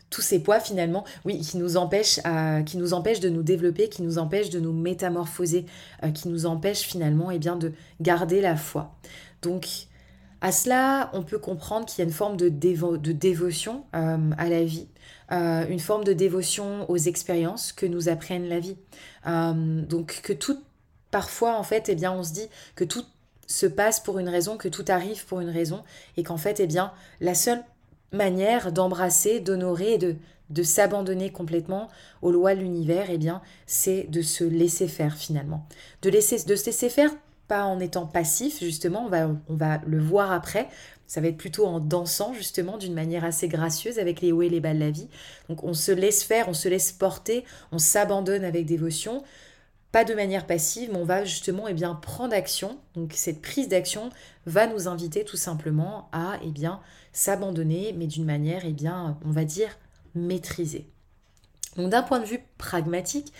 tous 0.09 0.21
ces 0.21 0.41
poids 0.41 0.59
finalement, 0.59 1.05
oui, 1.23 1.39
qui 1.39 1.57
nous 1.57 1.77
empêchent, 1.77 2.19
euh, 2.25 2.63
qui 2.63 2.77
nous 2.77 2.93
empêchent 2.93 3.19
de 3.19 3.29
nous 3.29 3.43
développer, 3.43 3.89
qui 3.89 4.01
nous 4.01 4.17
empêchent 4.17 4.49
de 4.49 4.59
nous 4.59 4.73
métamorphoser, 4.73 5.65
qui 6.13 6.29
nous 6.29 6.45
empêchent 6.45 6.81
finalement, 6.81 7.31
eh 7.31 7.39
bien, 7.39 7.55
de 7.55 7.73
garder 8.01 8.41
la 8.41 8.55
foi. 8.55 8.95
Donc, 9.41 9.67
à 10.41 10.51
cela, 10.51 11.09
on 11.13 11.21
peut 11.21 11.37
comprendre 11.37 11.85
qu'il 11.85 11.99
y 11.99 12.01
a 12.01 12.05
une 12.05 12.13
forme 12.13 12.37
de, 12.37 12.49
dévotion 12.49 13.83
à 13.93 14.49
la 14.49 14.63
vie, 14.63 14.87
une 15.29 15.79
forme 15.79 16.03
de 16.03 16.13
dévotion 16.13 16.89
aux 16.89 16.97
expériences 16.97 17.71
que 17.71 17.85
nous 17.85 18.09
apprennent 18.09 18.49
la 18.49 18.59
vie. 18.59 18.77
donc, 19.25 20.21
que 20.23 20.33
tout, 20.33 20.59
parfois, 21.11 21.55
en 21.55 21.63
fait, 21.63 21.87
eh 21.89 21.95
bien, 21.95 22.11
on 22.11 22.23
se 22.23 22.33
dit 22.33 22.47
que 22.75 22.83
tout 22.83 23.03
se 23.49 23.65
passe 23.65 23.99
pour 23.99 24.19
une 24.19 24.29
raison, 24.29 24.55
que 24.55 24.69
tout 24.69 24.85
arrive 24.87 25.25
pour 25.25 25.41
une 25.41 25.49
raison, 25.49 25.83
et 26.15 26.23
qu'en 26.23 26.37
fait, 26.37 26.59
eh 26.59 26.67
bien, 26.67 26.93
la 27.19 27.33
seule 27.33 27.63
manière 28.13 28.71
d'embrasser, 28.71 29.39
d'honorer 29.39 29.93
et 29.93 29.97
de, 29.97 30.15
de 30.51 30.63
s'abandonner 30.63 31.31
complètement 31.31 31.89
aux 32.21 32.31
lois 32.31 32.55
de 32.55 32.61
l'univers, 32.61 33.07
eh 33.09 33.17
bien, 33.17 33.41
c'est 33.65 34.03
de 34.09 34.21
se 34.21 34.43
laisser 34.43 34.87
faire 34.87 35.17
finalement. 35.17 35.67
De, 36.03 36.09
laisser, 36.09 36.43
de 36.43 36.55
se 36.55 36.67
laisser 36.67 36.89
faire, 36.89 37.11
pas 37.47 37.63
en 37.63 37.79
étant 37.79 38.05
passif, 38.05 38.59
justement, 38.59 39.05
on 39.05 39.09
va, 39.09 39.29
on 39.47 39.55
va 39.55 39.81
le 39.87 39.99
voir 39.99 40.31
après, 40.31 40.69
ça 41.07 41.21
va 41.21 41.27
être 41.27 41.37
plutôt 41.37 41.65
en 41.65 41.79
dansant 41.79 42.33
justement 42.33 42.77
d'une 42.77 42.93
manière 42.93 43.25
assez 43.25 43.47
gracieuse 43.47 43.97
avec 43.97 44.21
les 44.21 44.31
hauts 44.31 44.43
et 44.43 44.49
les 44.49 44.59
bas 44.59 44.75
de 44.75 44.79
la 44.79 44.91
vie. 44.91 45.07
Donc 45.49 45.63
on 45.63 45.73
se 45.73 45.91
laisse 45.91 46.23
faire, 46.23 46.47
on 46.49 46.53
se 46.53 46.69
laisse 46.69 46.91
porter, 46.91 47.45
on 47.71 47.79
s'abandonne 47.79 48.43
avec 48.43 48.67
dévotion 48.67 49.23
pas 49.91 50.03
de 50.05 50.13
manière 50.13 50.45
passive, 50.45 50.89
mais 50.91 50.99
on 50.99 51.05
va 51.05 51.23
justement 51.23 51.67
eh 51.67 51.73
bien, 51.73 51.95
prendre 51.95 52.33
action. 52.33 52.77
Donc 52.95 53.13
cette 53.15 53.41
prise 53.41 53.67
d'action 53.67 54.09
va 54.45 54.67
nous 54.67 54.87
inviter 54.87 55.23
tout 55.23 55.37
simplement 55.37 56.09
à 56.11 56.39
eh 56.43 56.51
bien, 56.51 56.79
s'abandonner, 57.11 57.93
mais 57.97 58.07
d'une 58.07 58.25
manière, 58.25 58.61
eh 58.65 58.73
bien, 58.73 59.17
on 59.25 59.31
va 59.31 59.45
dire, 59.45 59.77
maîtrisée. 60.13 60.87
Donc 61.75 61.89
d'un 61.89 62.03
point 62.03 62.19
de 62.19 62.25
vue 62.25 62.41
pragmatique, 62.57 63.33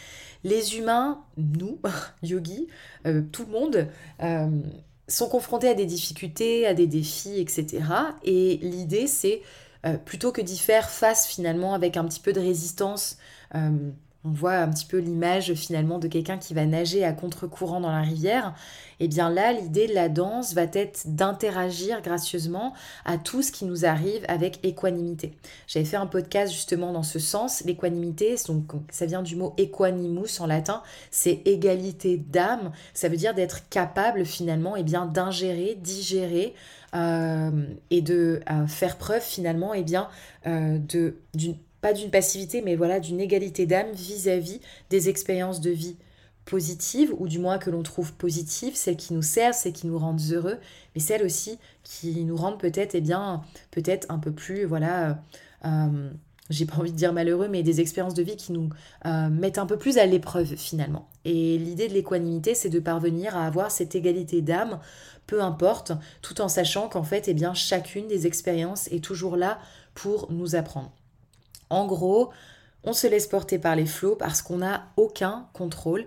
les 0.44 0.78
humains, 0.78 1.24
nous, 1.38 1.80
yogis, 2.24 2.68
euh, 3.06 3.22
tout 3.32 3.46
le 3.46 3.52
monde, 3.52 3.88
euh, 4.24 4.50
sont 5.08 5.28
confrontés 5.28 5.70
à 5.70 5.74
des 5.74 5.86
difficultés, 5.86 6.68
à 6.68 6.74
des 6.74 6.88
défis, 6.88 7.40
etc. 7.40 7.84
Et 8.24 8.58
l'idée, 8.58 9.08
c'est 9.08 9.42
euh, 9.86 9.98
plutôt 9.98 10.32
que 10.32 10.42
d'y 10.42 10.58
faire 10.58 10.90
face 10.90 11.28
finalement 11.28 11.74
avec 11.74 11.98
un 11.98 12.06
petit 12.06 12.20
peu 12.20 12.34
de 12.34 12.40
résistance, 12.40 13.18
on 14.26 14.32
voit 14.32 14.56
un 14.58 14.70
petit 14.70 14.86
peu 14.86 14.98
l'image 14.98 15.54
finalement 15.54 15.98
de 15.98 16.08
quelqu'un 16.08 16.38
qui 16.38 16.54
va 16.54 16.66
nager 16.66 17.06
à 17.06 17.14
contre-courant 17.14 17.80
dans 17.80 17.92
la 17.92 18.02
rivière, 18.02 18.54
et 19.00 19.06
eh 19.06 19.08
bien 19.08 19.30
là, 19.30 19.54
l'idée 19.54 19.88
de 19.88 19.94
la 19.94 20.10
danse 20.10 20.54
va 20.54 20.64
être 20.74 21.04
d'interagir 21.06 22.02
gracieusement 22.02 22.74
à 23.06 23.18
tout 23.18 23.42
ce 23.42 23.50
qui 23.50 23.64
nous 23.64 23.86
arrive 23.86 24.26
avec 24.28 24.60
équanimité. 24.64 25.38
J'avais 25.68 25.86
fait 25.86 25.96
un 25.96 26.06
podcast 26.06 26.52
justement 26.52 26.92
dans 26.92 27.04
ce 27.04 27.18
sens. 27.18 27.64
L'équanimité, 27.64 28.36
ça 28.90 29.06
vient 29.06 29.24
du 29.24 29.38
mot 29.38 29.54
equanimus 29.58 30.42
en 30.42 30.48
latin, 30.48 30.84
c'est 31.12 31.42
égalité 31.46 32.18
d'âme. 32.18 32.74
Ça 32.94 33.08
veut 33.08 33.16
dire 33.16 33.34
d'être 33.34 33.70
capable 33.70 34.26
finalement 34.26 34.76
eh 34.76 34.84
bien 34.84 35.06
d'ingérer, 35.06 35.76
digérer 35.76 36.54
euh, 36.94 37.52
et 37.92 38.02
de 38.02 38.42
euh, 38.52 38.68
faire 38.68 38.98
preuve 38.98 39.22
finalement 39.22 39.74
et 39.74 39.80
eh 39.80 39.84
bien 39.84 40.10
euh, 40.48 40.78
de 40.80 41.16
d'une 41.36 41.56
pas 41.82 41.94
d'une 41.94 42.12
passivité, 42.12 42.62
mais 42.62 42.76
voilà, 42.76 43.00
d'une 43.00 43.20
égalité 43.20 43.66
d'âme 43.66 43.92
vis-à-vis 43.94 44.60
des 44.90 45.10
expériences 45.10 45.62
de 45.62 45.72
vie 45.72 45.98
positives, 46.46 47.14
ou 47.18 47.28
du 47.28 47.40
moins 47.40 47.60
que 47.60 47.70
l'on 47.70 47.84
trouve 47.84 48.14
positives, 48.14 48.76
celles 48.76 48.98
qui 48.98 49.14
nous 49.14 49.22
servent, 49.22 49.56
celles 49.56 49.74
qui 49.74 49.88
nous 49.88 50.00
rendent 50.00 50.22
heureux, 50.32 50.58
mais 50.96 51.02
celles 51.02 51.24
aussi 51.24 51.60
qui 51.84 52.24
nous 52.26 52.36
rendent 52.36 52.60
peut-être, 52.60 52.96
eh 52.96 53.02
bien, 53.02 53.44
peut-être 53.72 54.08
un 54.10 54.18
peu 54.18 54.32
plus, 54.32 54.66
voilà, 54.66 55.22
euh, 55.66 56.10
j'ai 56.50 56.66
pas 56.66 56.78
envie 56.78 56.92
de 56.92 56.98
dire 56.98 57.14
malheureux, 57.14 57.48
mais 57.48 57.62
des 57.62 57.82
expériences 57.82 58.16
de 58.16 58.24
vie 58.24 58.36
qui 58.36 58.52
nous 58.52 58.70
euh, 59.06 59.30
mettent 59.30 59.60
un 59.60 59.68
peu 59.68 59.78
plus 59.78 60.00
à 60.00 60.06
l'épreuve 60.06 60.56
finalement. 60.56 61.08
Et 61.24 61.58
l'idée 61.60 61.88
de 61.88 61.94
l'équanimité, 61.94 62.56
c'est 62.56 62.70
de 62.70 62.80
parvenir 62.80 63.38
à 63.38 63.46
avoir 63.46 63.70
cette 63.70 63.94
égalité 63.94 64.42
d'âme, 64.42 64.80
peu 65.28 65.42
importe, 65.44 65.92
tout 66.24 66.42
en 66.42 66.48
sachant 66.48 66.90
qu'en 66.90 67.04
fait, 67.04 67.28
eh 67.28 67.36
bien, 67.36 67.54
chacune 67.54 68.08
des 68.08 68.26
expériences 68.26 68.88
est 68.88 69.04
toujours 69.04 69.38
là 69.38 69.60
pour 69.94 70.32
nous 70.32 70.56
apprendre. 70.56 70.92
En 71.70 71.86
gros, 71.86 72.32
on 72.84 72.94
se 72.94 73.08
laisse 73.08 73.28
porter 73.28 73.60
par 73.60 73.76
les 73.76 73.86
flots 73.86 74.16
parce 74.16 74.42
qu'on 74.42 74.58
n'a 74.58 74.88
aucun 74.98 75.48
contrôle. 75.54 76.06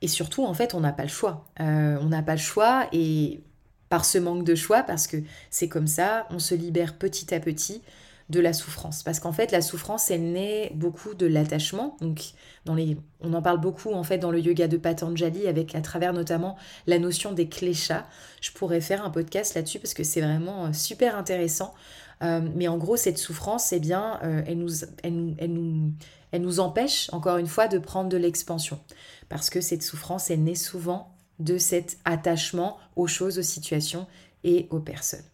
Et 0.00 0.08
surtout, 0.08 0.44
en 0.44 0.54
fait, 0.54 0.74
on 0.74 0.80
n'a 0.80 0.92
pas 0.92 1.04
le 1.04 1.08
choix. 1.08 1.46
Euh, 1.60 1.96
on 2.00 2.06
n'a 2.06 2.22
pas 2.22 2.34
le 2.34 2.40
choix 2.40 2.86
et 2.92 3.42
par 3.88 4.04
ce 4.04 4.18
manque 4.18 4.44
de 4.44 4.54
choix, 4.54 4.82
parce 4.82 5.06
que 5.06 5.18
c'est 5.50 5.68
comme 5.68 5.86
ça, 5.86 6.26
on 6.30 6.38
se 6.38 6.54
libère 6.54 6.98
petit 6.98 7.32
à 7.34 7.40
petit 7.40 7.82
de 8.30 8.40
la 8.40 8.52
souffrance. 8.52 9.02
Parce 9.02 9.20
qu'en 9.20 9.32
fait, 9.32 9.52
la 9.52 9.60
souffrance, 9.60 10.10
elle 10.10 10.32
naît 10.32 10.72
beaucoup 10.74 11.14
de 11.14 11.26
l'attachement. 11.26 11.96
Donc, 12.00 12.32
dans 12.64 12.74
les, 12.74 12.96
on 13.20 13.34
en 13.34 13.42
parle 13.42 13.60
beaucoup 13.60 13.92
en 13.92 14.02
fait 14.02 14.18
dans 14.18 14.30
le 14.30 14.40
yoga 14.40 14.66
de 14.66 14.76
Patanjali, 14.76 15.46
avec 15.46 15.74
à 15.74 15.80
travers 15.80 16.12
notamment 16.12 16.56
la 16.86 16.98
notion 16.98 17.32
des 17.32 17.48
kleshas. 17.48 18.06
Je 18.40 18.50
pourrais 18.52 18.80
faire 18.80 19.04
un 19.04 19.10
podcast 19.10 19.54
là-dessus 19.54 19.78
parce 19.78 19.94
que 19.94 20.04
c'est 20.04 20.22
vraiment 20.22 20.66
euh, 20.66 20.72
super 20.72 21.16
intéressant. 21.16 21.74
Euh, 22.22 22.40
mais 22.54 22.68
en 22.68 22.78
gros, 22.78 22.96
cette 22.96 23.18
souffrance, 23.18 23.72
eh 23.72 23.80
bien, 23.80 24.18
euh, 24.22 24.42
elle, 24.46 24.58
nous, 24.58 24.84
elle, 25.02 25.12
nous, 25.52 25.92
elle, 26.30 26.42
nous, 26.42 26.60
empêche, 26.60 27.10
encore 27.12 27.36
une 27.36 27.46
fois, 27.46 27.68
de 27.68 27.78
prendre 27.78 28.08
de 28.08 28.16
l'expansion. 28.16 28.80
Parce 29.28 29.50
que 29.50 29.60
cette 29.60 29.82
souffrance, 29.82 30.30
elle 30.30 30.44
naît 30.44 30.54
souvent 30.54 31.14
de 31.40 31.58
cet 31.58 31.98
attachement 32.04 32.78
aux 32.96 33.08
choses, 33.08 33.38
aux 33.38 33.42
situations 33.42 34.06
et 34.44 34.68
aux 34.70 34.78
personnes. 34.80 35.24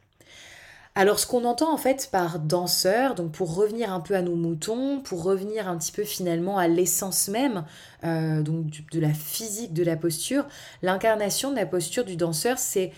Alors 0.95 1.19
ce 1.19 1.27
qu'on 1.27 1.45
entend 1.45 1.73
en 1.73 1.77
fait 1.77 2.09
par 2.11 2.39
danseur, 2.41 3.15
donc 3.15 3.33
pour 3.33 3.55
revenir 3.55 3.93
un 3.93 4.01
peu 4.01 4.15
à 4.15 4.23
nos 4.23 4.35
moutons, 4.35 5.01
pour 5.01 5.23
revenir 5.23 5.69
un 5.69 5.79
petit 5.79 5.93
peu 5.93 6.05
finalement 6.05 6.59
à 6.59 6.69
l'essence 6.69 7.29
même 7.29 7.65
euh, 8.05 8.43
de 8.43 9.01
la 9.01 9.15
physique 9.15 9.73
de 9.73 9.85
la 9.85 9.97
posture, 9.97 10.47
l'incarnation 10.83 11.51
de 11.53 11.57
la 11.57 11.67
posture 11.67 12.05
du 12.05 12.17
danseur, 12.17 12.59
c'est 12.59 12.93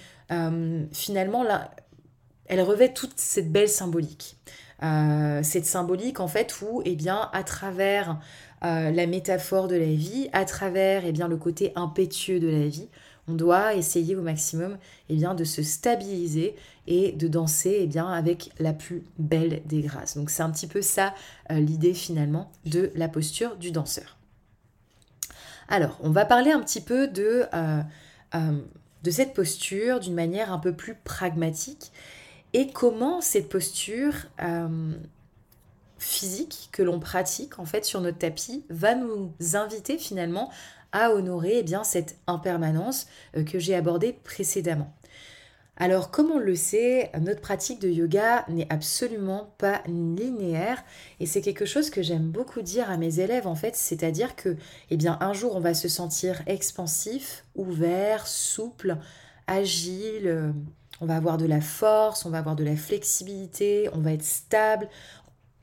finalement 0.93 1.43
la, 1.43 1.71
elle 2.47 2.63
revêt 2.63 2.93
toute 2.93 3.13
cette 3.17 3.51
belle 3.51 3.69
symbolique. 3.69 4.37
Euh, 4.83 5.43
cette 5.45 5.65
symbolique 5.65 6.19
en 6.19 6.27
fait 6.27 6.61
où 6.61 6.83
eh 6.85 6.97
bien 6.97 7.31
à 7.33 7.45
travers 7.45 8.19
euh, 8.65 8.91
la 8.91 9.07
métaphore 9.07 9.69
de 9.69 9.77
la 9.77 9.87
vie, 9.87 10.29
à 10.33 10.45
travers 10.45 11.05
eh 11.07 11.13
bien 11.13 11.29
le 11.29 11.37
côté 11.37 11.73
impétueux 11.77 12.41
de 12.41 12.49
la 12.49 12.67
vie, 12.67 12.89
on 13.29 13.35
doit 13.35 13.75
essayer 13.75 14.17
au 14.17 14.23
maximum 14.23 14.79
eh 15.09 15.15
bien 15.15 15.35
de 15.35 15.45
se 15.45 15.63
stabiliser 15.63 16.57
et 16.87 17.13
de 17.13 17.29
danser 17.29 17.79
eh 17.81 17.87
bien 17.87 18.09
avec 18.09 18.51
la 18.59 18.73
plus 18.73 19.05
belle 19.19 19.63
des 19.67 19.83
grâces. 19.83 20.17
Donc 20.17 20.31
c'est 20.31 20.43
un 20.43 20.51
petit 20.51 20.67
peu 20.67 20.83
ça 20.83 21.15
euh, 21.51 21.61
l'idée 21.61 21.95
finalement 21.95 22.51
de 22.65 22.91
la 22.95 23.09
posture 23.09 23.57
du 23.57 23.71
danseur. 23.71 24.17
Alors, 25.69 25.99
on 26.03 26.11
va 26.11 26.25
parler 26.27 26.51
un 26.51 26.61
petit 26.61 26.83
peu 26.83 27.09
de, 27.09 27.47
de 28.35 29.11
cette 29.11 29.33
posture 29.33 30.01
d'une 30.01 30.15
manière 30.15 30.53
un 30.53 30.59
peu 30.59 30.73
plus 30.75 30.95
pragmatique 30.95 31.93
et 32.53 32.71
comment 32.71 33.21
cette 33.21 33.49
posture 33.49 34.15
euh, 34.43 34.93
physique 35.99 36.69
que 36.73 36.83
l'on 36.83 37.01
pratique 37.01 37.59
en 37.59 37.65
fait 37.65 37.85
sur 37.85 38.01
notre 38.01 38.19
tapis 38.19 38.65
va 38.69 38.95
nous 38.95 39.33
inviter 39.55 39.99
finalement 39.99 40.51
honorer 40.93 41.59
eh 41.59 41.63
bien, 41.63 41.85
cette 41.85 42.19
impermanence 42.27 43.07
euh, 43.37 43.45
que 43.45 43.59
j'ai 43.59 43.75
abordée 43.75 44.13
précédemment. 44.13 44.93
Alors, 45.79 46.11
comme 46.11 46.31
on 46.31 46.39
le 46.39 46.55
sait, 46.55 47.11
notre 47.19 47.41
pratique 47.41 47.81
de 47.81 47.89
yoga 47.89 48.45
n'est 48.49 48.71
absolument 48.71 49.55
pas 49.57 49.83
linéaire 49.87 50.85
et 51.19 51.27
c'est 51.27 51.41
quelque 51.41 51.65
chose 51.65 51.89
que 51.89 52.03
j'aime 52.03 52.31
beaucoup 52.31 52.61
dire 52.61 52.91
à 52.91 52.99
mes 52.99 53.21
élèves 53.21 53.47
en 53.47 53.55
fait, 53.55 53.75
c'est-à-dire 53.75 54.37
que 54.37 54.57
eh 54.91 54.97
bien 54.97 55.17
un 55.21 55.33
jour 55.33 55.57
on 55.57 55.61
va 55.61 55.73
se 55.73 55.89
sentir 55.89 56.43
expansif, 56.47 57.45
ouvert, 57.55 58.27
souple, 58.27 58.99
agile, 59.47 60.29
euh, 60.29 60.53
on 61.01 61.07
va 61.07 61.17
avoir 61.17 61.39
de 61.39 61.47
la 61.47 61.63
force, 61.63 62.27
on 62.27 62.31
va 62.31 62.39
avoir 62.39 62.55
de 62.55 62.65
la 62.65 62.77
flexibilité, 62.77 63.89
on 63.95 63.99
va 63.99 64.13
être 64.13 64.25
stable, 64.25 64.89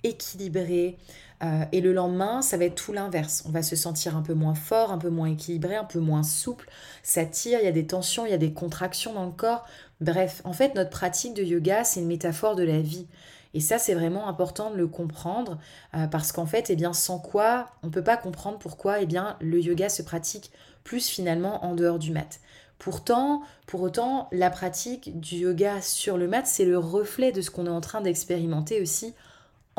équilibré. 0.03 0.97
Euh, 1.41 1.63
et 1.71 1.81
le 1.81 1.93
lendemain, 1.93 2.41
ça 2.41 2.57
va 2.57 2.65
être 2.65 2.75
tout 2.75 2.91
l'inverse. 2.91 3.43
On 3.47 3.51
va 3.51 3.63
se 3.63 3.75
sentir 3.75 4.17
un 4.17 4.21
peu 4.21 4.33
moins 4.33 4.55
fort, 4.55 4.91
un 4.91 4.97
peu 4.97 5.09
moins 5.09 5.27
équilibré, 5.27 5.75
un 5.75 5.85
peu 5.85 5.99
moins 5.99 6.23
souple. 6.23 6.69
Ça 7.01 7.25
tire, 7.25 7.59
il 7.61 7.65
y 7.65 7.69
a 7.69 7.71
des 7.71 7.87
tensions, 7.87 8.25
il 8.25 8.31
y 8.31 8.35
a 8.35 8.37
des 8.37 8.53
contractions 8.53 9.13
dans 9.13 9.25
le 9.25 9.31
corps. 9.31 9.65
Bref, 10.01 10.41
en 10.43 10.53
fait, 10.53 10.75
notre 10.75 10.89
pratique 10.89 11.33
de 11.33 11.43
yoga, 11.43 11.83
c'est 11.83 12.01
une 12.01 12.07
métaphore 12.07 12.55
de 12.55 12.63
la 12.63 12.79
vie. 12.79 13.07
Et 13.53 13.61
ça, 13.61 13.79
c'est 13.79 13.95
vraiment 13.95 14.27
important 14.27 14.69
de 14.69 14.75
le 14.75 14.87
comprendre 14.87 15.57
euh, 15.95 16.07
parce 16.07 16.31
qu'en 16.31 16.45
fait, 16.45 16.69
eh 16.69 16.75
bien, 16.75 16.93
sans 16.93 17.19
quoi, 17.19 17.67
on 17.83 17.87
ne 17.87 17.91
peut 17.91 18.03
pas 18.03 18.17
comprendre 18.17 18.59
pourquoi 18.59 18.99
eh 18.99 19.05
bien, 19.05 19.37
le 19.39 19.59
yoga 19.59 19.89
se 19.89 20.03
pratique 20.03 20.51
plus 20.83 21.07
finalement 21.07 21.65
en 21.65 21.73
dehors 21.73 21.99
du 21.99 22.11
mat. 22.11 22.41
Pourtant, 22.77 23.41
pour 23.65 23.81
autant, 23.81 24.29
la 24.31 24.49
pratique 24.49 25.19
du 25.19 25.37
yoga 25.37 25.81
sur 25.81 26.17
le 26.17 26.27
mat, 26.27 26.45
c'est 26.45 26.63
le 26.63 26.77
reflet 26.77 27.31
de 27.31 27.41
ce 27.41 27.49
qu'on 27.49 27.65
est 27.65 27.69
en 27.69 27.81
train 27.81 28.01
d'expérimenter 28.01 28.81
aussi 28.81 29.13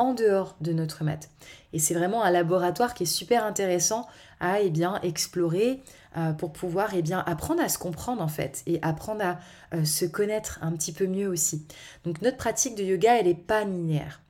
en 0.01 0.13
dehors 0.15 0.55
de 0.61 0.73
notre 0.73 1.03
mat. 1.03 1.29
Et 1.73 1.79
c'est 1.79 1.93
vraiment 1.93 2.23
un 2.23 2.31
laboratoire 2.31 2.95
qui 2.95 3.03
est 3.03 3.05
super 3.05 3.45
intéressant 3.45 4.07
à 4.39 4.59
eh 4.59 4.71
bien, 4.71 4.99
explorer 5.03 5.83
euh, 6.17 6.33
pour 6.33 6.51
pouvoir 6.51 6.89
eh 6.95 7.03
bien, 7.03 7.19
apprendre 7.19 7.61
à 7.61 7.69
se 7.69 7.77
comprendre 7.77 8.21
en 8.23 8.27
fait 8.27 8.63
et 8.65 8.79
apprendre 8.81 9.23
à 9.23 9.39
euh, 9.75 9.85
se 9.85 10.05
connaître 10.05 10.57
un 10.63 10.71
petit 10.71 10.91
peu 10.91 11.05
mieux 11.05 11.27
aussi. 11.27 11.67
Donc 12.03 12.21
notre 12.23 12.37
pratique 12.37 12.75
de 12.75 12.83
yoga, 12.83 13.19
elle 13.19 13.27
n'est 13.27 13.35
pas 13.35 13.63
linéaire. 13.63 14.21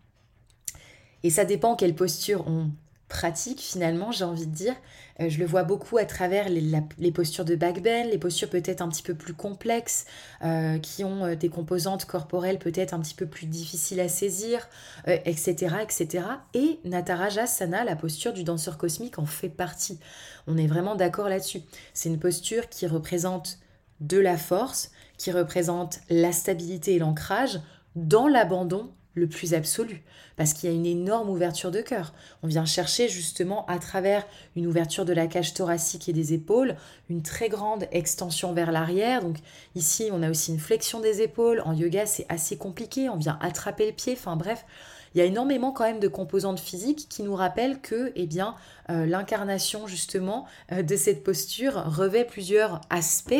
Et 1.23 1.29
ça 1.29 1.45
dépend 1.45 1.75
quelle 1.77 1.95
posture 1.95 2.45
on 2.47 2.69
pratique 3.11 3.59
finalement, 3.59 4.11
j'ai 4.11 4.23
envie 4.23 4.47
de 4.47 4.55
dire. 4.55 4.73
Euh, 5.19 5.29
je 5.29 5.37
le 5.37 5.45
vois 5.45 5.63
beaucoup 5.63 5.97
à 5.97 6.05
travers 6.05 6.47
les, 6.49 7.11
postures 7.11 7.43
de 7.43 7.55
backbend, 7.55 8.05
les 8.09 8.17
postures 8.17 8.49
peut-être 8.49 8.81
un 8.81 8.87
petit 8.87 9.03
peu 9.03 9.13
plus 9.13 9.33
complexes, 9.33 10.05
euh, 10.43 10.79
qui 10.79 11.03
ont 11.03 11.25
euh, 11.25 11.35
des 11.35 11.49
composantes 11.49 12.05
corporelles 12.05 12.57
peut-être 12.57 12.93
un 12.93 13.01
petit 13.01 13.13
peu 13.13 13.25
plus 13.25 13.45
difficiles 13.45 13.99
à 13.99 14.07
saisir, 14.07 14.67
etc., 15.05 15.75
etc. 15.83 16.25
Et 16.53 16.79
Natarajasana, 16.85 17.83
la 17.83 17.95
posture 17.95 18.31
du 18.31 18.43
danseur 18.43 18.77
cosmique, 18.77 19.19
en 19.19 19.25
fait 19.25 19.49
partie. 19.49 19.99
On 20.47 20.57
est 20.57 20.67
vraiment 20.67 20.95
d'accord 20.95 21.27
là-dessus. 21.27 21.61
C'est 21.93 22.09
une 22.09 22.19
posture 22.19 22.69
qui 22.69 22.87
représente 22.87 23.59
de 23.99 24.19
la 24.19 24.37
force, 24.37 24.91
qui 25.17 25.31
représente 25.31 25.99
la 26.09 26.31
stabilité 26.31 26.95
et 26.95 26.99
l'ancrage 26.99 27.59
dans 27.95 28.27
l'abandon 28.27 28.89
le 29.13 29.27
plus 29.27 29.53
absolu, 29.53 30.03
parce 30.37 30.53
qu'il 30.53 30.69
y 30.69 30.73
a 30.73 30.75
une 30.75 30.85
énorme 30.85 31.29
ouverture 31.29 31.71
de 31.71 31.81
cœur. 31.81 32.13
On 32.43 32.47
vient 32.47 32.65
chercher 32.65 33.09
justement 33.09 33.65
à 33.65 33.77
travers 33.77 34.25
une 34.55 34.67
ouverture 34.67 35.03
de 35.05 35.13
la 35.13 35.27
cage 35.27 35.53
thoracique 35.53 36.07
et 36.07 36.13
des 36.13 36.33
épaules, 36.33 36.75
une 37.09 37.21
très 37.21 37.49
grande 37.49 37.87
extension 37.91 38.53
vers 38.53 38.71
l'arrière. 38.71 39.21
Donc 39.21 39.37
ici, 39.75 40.09
on 40.11 40.23
a 40.23 40.29
aussi 40.29 40.51
une 40.51 40.59
flexion 40.59 41.01
des 41.01 41.21
épaules. 41.21 41.61
En 41.65 41.73
yoga, 41.73 42.05
c'est 42.05 42.25
assez 42.29 42.57
compliqué, 42.57 43.09
on 43.09 43.17
vient 43.17 43.37
attraper 43.41 43.87
le 43.87 43.93
pied, 43.93 44.13
enfin 44.13 44.35
bref. 44.35 44.65
Il 45.13 45.17
y 45.17 45.21
a 45.21 45.25
énormément 45.25 45.71
quand 45.71 45.83
même 45.83 45.99
de 45.99 46.07
composantes 46.07 46.59
physiques 46.59 47.07
qui 47.09 47.23
nous 47.23 47.35
rappellent 47.35 47.81
que 47.81 48.13
eh 48.15 48.27
bien, 48.27 48.55
euh, 48.89 49.05
l'incarnation 49.05 49.87
justement 49.87 50.45
euh, 50.71 50.83
de 50.83 50.95
cette 50.95 51.23
posture 51.23 51.73
revêt 51.73 52.23
plusieurs 52.23 52.79
aspects 52.89 53.33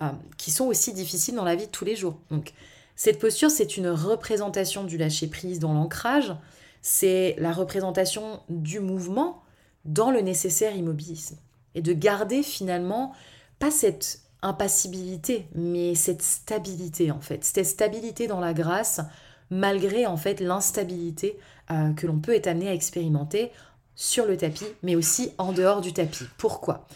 euh, 0.00 0.08
qui 0.38 0.50
sont 0.50 0.64
aussi 0.64 0.94
difficiles 0.94 1.34
dans 1.34 1.44
la 1.44 1.56
vie 1.56 1.66
de 1.66 1.70
tous 1.70 1.84
les 1.84 1.94
jours. 1.94 2.18
Donc 2.30 2.54
cette 3.02 3.18
posture, 3.18 3.50
c'est 3.50 3.78
une 3.78 3.88
représentation 3.88 4.84
du 4.84 4.98
lâcher-prise 4.98 5.58
dans 5.58 5.72
l'ancrage, 5.72 6.34
c'est 6.82 7.34
la 7.38 7.50
représentation 7.50 8.40
du 8.50 8.78
mouvement 8.78 9.42
dans 9.86 10.10
le 10.10 10.20
nécessaire 10.20 10.76
immobilisme. 10.76 11.38
Et 11.74 11.80
de 11.80 11.94
garder 11.94 12.42
finalement, 12.42 13.14
pas 13.58 13.70
cette 13.70 14.20
impassibilité, 14.42 15.46
mais 15.54 15.94
cette 15.94 16.20
stabilité 16.20 17.10
en 17.10 17.20
fait, 17.20 17.42
cette 17.42 17.64
stabilité 17.64 18.26
dans 18.26 18.38
la 18.38 18.52
grâce, 18.52 19.00
malgré 19.48 20.04
en 20.04 20.18
fait 20.18 20.38
l'instabilité 20.38 21.38
euh, 21.70 21.94
que 21.94 22.06
l'on 22.06 22.18
peut 22.18 22.34
être 22.34 22.48
amené 22.48 22.68
à 22.68 22.74
expérimenter 22.74 23.50
sur 23.94 24.26
le 24.26 24.36
tapis, 24.36 24.66
mais 24.82 24.94
aussi 24.94 25.32
en 25.38 25.54
dehors 25.54 25.80
du 25.80 25.94
tapis. 25.94 26.26
Pourquoi? 26.36 26.86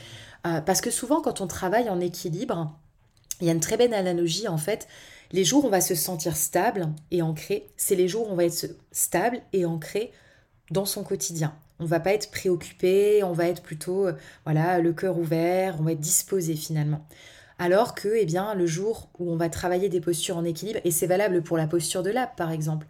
Euh, 0.46 0.60
Parce 0.60 0.82
que 0.82 0.90
souvent 0.90 1.22
quand 1.22 1.40
on 1.40 1.46
travaille 1.46 1.88
en 1.88 1.98
équilibre, 1.98 2.76
il 3.40 3.46
y 3.46 3.48
a 3.48 3.54
une 3.54 3.60
très 3.60 3.78
belle 3.78 3.94
analogie 3.94 4.48
en 4.48 4.58
fait 4.58 4.86
les 5.34 5.44
jours 5.44 5.64
où 5.64 5.66
on 5.66 5.70
va 5.70 5.80
se 5.80 5.96
sentir 5.96 6.36
stable 6.36 6.86
et 7.10 7.20
ancré, 7.20 7.66
c'est 7.76 7.96
les 7.96 8.06
jours 8.06 8.28
où 8.28 8.32
on 8.32 8.36
va 8.36 8.44
être 8.44 8.68
stable 8.92 9.40
et 9.52 9.64
ancré 9.64 10.12
dans 10.70 10.84
son 10.84 11.02
quotidien. 11.02 11.56
On 11.80 11.86
va 11.86 11.98
pas 11.98 12.14
être 12.14 12.30
préoccupé, 12.30 13.24
on 13.24 13.32
va 13.32 13.48
être 13.48 13.60
plutôt 13.60 14.06
euh, 14.06 14.12
voilà, 14.44 14.78
le 14.78 14.92
cœur 14.92 15.18
ouvert, 15.18 15.74
on 15.80 15.82
va 15.82 15.90
être 15.90 16.00
disposé 16.00 16.54
finalement. 16.54 17.04
Alors 17.58 17.96
que 17.96 18.14
eh 18.16 18.26
bien 18.26 18.54
le 18.54 18.66
jour 18.66 19.08
où 19.18 19.28
on 19.28 19.36
va 19.36 19.48
travailler 19.48 19.88
des 19.88 20.00
postures 20.00 20.36
en 20.36 20.44
équilibre 20.44 20.78
et 20.84 20.92
c'est 20.92 21.08
valable 21.08 21.42
pour 21.42 21.56
la 21.56 21.66
posture 21.66 22.04
de 22.04 22.10
l'âme 22.10 22.28
par 22.36 22.52
exemple. 22.52 22.86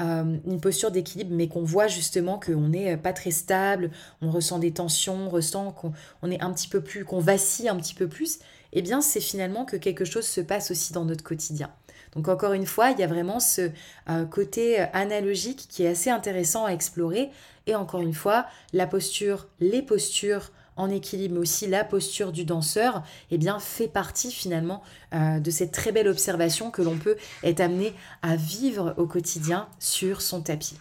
Euh, 0.00 0.38
une 0.46 0.60
posture 0.62 0.92
d'équilibre, 0.92 1.32
mais 1.34 1.48
qu'on 1.48 1.62
voit 1.62 1.88
justement 1.88 2.40
qu'on 2.40 2.68
n'est 2.68 2.96
pas 2.96 3.12
très 3.12 3.30
stable, 3.30 3.90
on 4.22 4.30
ressent 4.30 4.58
des 4.58 4.72
tensions, 4.72 5.26
on 5.26 5.28
ressent 5.28 5.72
qu'on 5.72 6.30
est 6.30 6.40
un 6.40 6.54
petit 6.54 6.68
peu 6.68 6.80
plus, 6.80 7.04
qu'on 7.04 7.20
vacille 7.20 7.68
un 7.68 7.76
petit 7.76 7.92
peu 7.92 8.08
plus, 8.08 8.38
eh 8.72 8.80
bien 8.80 9.02
c'est 9.02 9.20
finalement 9.20 9.66
que 9.66 9.76
quelque 9.76 10.06
chose 10.06 10.26
se 10.26 10.40
passe 10.40 10.70
aussi 10.70 10.94
dans 10.94 11.04
notre 11.04 11.22
quotidien. 11.22 11.70
Donc 12.14 12.28
encore 12.28 12.52
une 12.52 12.66
fois, 12.66 12.90
il 12.90 12.98
y 12.98 13.02
a 13.02 13.06
vraiment 13.06 13.40
ce 13.40 13.70
euh, 14.10 14.24
côté 14.26 14.80
euh, 14.80 14.86
analogique 14.92 15.66
qui 15.68 15.84
est 15.84 15.88
assez 15.88 16.10
intéressant 16.10 16.66
à 16.66 16.70
explorer. 16.70 17.30
Et 17.66 17.74
encore 17.74 18.00
une 18.00 18.12
fois, 18.12 18.46
la 18.72 18.86
posture, 18.86 19.46
les 19.60 19.82
postures 19.82 20.50
en 20.76 20.90
équilibre, 20.90 21.34
mais 21.34 21.40
aussi 21.40 21.66
la 21.66 21.84
posture 21.84 22.32
du 22.32 22.44
danseur, 22.44 23.02
eh 23.30 23.38
bien, 23.38 23.58
fait 23.58 23.88
partie 23.88 24.32
finalement 24.32 24.82
euh, 25.14 25.38
de 25.38 25.50
cette 25.50 25.72
très 25.72 25.92
belle 25.92 26.08
observation 26.08 26.70
que 26.70 26.82
l'on 26.82 26.96
peut 26.96 27.16
être 27.42 27.60
amené 27.60 27.94
à 28.22 28.36
vivre 28.36 28.94
au 28.96 29.06
quotidien 29.06 29.68
sur 29.78 30.22
son 30.22 30.40
tapis. 30.42 30.76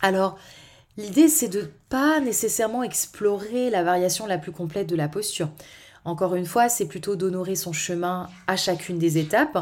Alors, 0.00 0.38
l'idée, 0.96 1.28
c'est 1.28 1.48
de 1.48 1.70
pas 1.88 2.20
nécessairement 2.20 2.82
explorer 2.82 3.70
la 3.70 3.82
variation 3.82 4.26
la 4.26 4.38
plus 4.38 4.52
complète 4.52 4.88
de 4.88 4.96
la 4.96 5.08
posture. 5.08 5.50
Encore 6.04 6.34
une 6.34 6.46
fois, 6.46 6.68
c'est 6.68 6.86
plutôt 6.86 7.16
d'honorer 7.16 7.54
son 7.54 7.72
chemin 7.72 8.28
à 8.46 8.56
chacune 8.56 8.98
des 8.98 9.18
étapes 9.18 9.58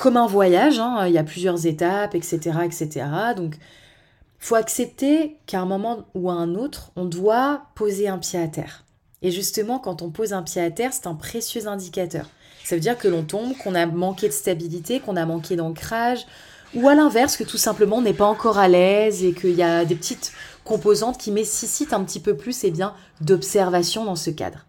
comme 0.00 0.16
un 0.16 0.26
voyage, 0.26 0.78
hein, 0.78 1.06
il 1.06 1.12
y 1.12 1.18
a 1.18 1.24
plusieurs 1.24 1.66
étapes, 1.66 2.14
etc. 2.14 2.38
etc. 2.64 3.06
Donc, 3.36 3.56
faut 4.38 4.54
accepter 4.54 5.36
qu'à 5.44 5.60
un 5.60 5.66
moment 5.66 6.06
ou 6.14 6.30
à 6.30 6.32
un 6.32 6.54
autre, 6.54 6.90
on 6.96 7.04
doit 7.04 7.66
poser 7.74 8.08
un 8.08 8.16
pied 8.16 8.40
à 8.40 8.48
terre. 8.48 8.84
Et 9.20 9.30
justement, 9.30 9.78
quand 9.78 10.00
on 10.00 10.08
pose 10.08 10.32
un 10.32 10.42
pied 10.42 10.62
à 10.62 10.70
terre, 10.70 10.94
c'est 10.94 11.06
un 11.06 11.14
précieux 11.14 11.68
indicateur. 11.68 12.30
Ça 12.64 12.76
veut 12.76 12.80
dire 12.80 12.96
que 12.96 13.08
l'on 13.08 13.24
tombe, 13.24 13.54
qu'on 13.58 13.74
a 13.74 13.84
manqué 13.84 14.28
de 14.28 14.32
stabilité, 14.32 15.00
qu'on 15.00 15.16
a 15.16 15.26
manqué 15.26 15.54
d'ancrage, 15.54 16.26
ou 16.74 16.88
à 16.88 16.94
l'inverse, 16.94 17.36
que 17.36 17.44
tout 17.44 17.58
simplement 17.58 17.96
on 17.96 18.02
n'est 18.02 18.14
pas 18.14 18.24
encore 18.24 18.56
à 18.56 18.68
l'aise 18.68 19.22
et 19.22 19.34
qu'il 19.34 19.54
y 19.54 19.62
a 19.62 19.84
des 19.84 19.96
petites 19.96 20.32
composantes 20.64 21.18
qui 21.18 21.30
nécessitent 21.30 21.92
un 21.92 22.04
petit 22.04 22.20
peu 22.20 22.38
plus 22.38 22.64
eh 22.64 22.70
bien, 22.70 22.94
d'observation 23.20 24.06
dans 24.06 24.16
ce 24.16 24.30
cadre. 24.30 24.64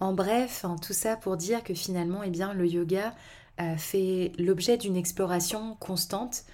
En 0.00 0.12
bref, 0.12 0.66
tout 0.82 0.92
ça 0.92 1.16
pour 1.16 1.38
dire 1.38 1.64
que 1.64 1.72
finalement, 1.72 2.22
eh 2.22 2.30
bien, 2.30 2.52
le 2.52 2.66
yoga, 2.66 3.14
fait 3.76 4.32
l'objet 4.38 4.76
d'une 4.76 4.96
exploration 4.96 5.76
constante. 5.80 6.44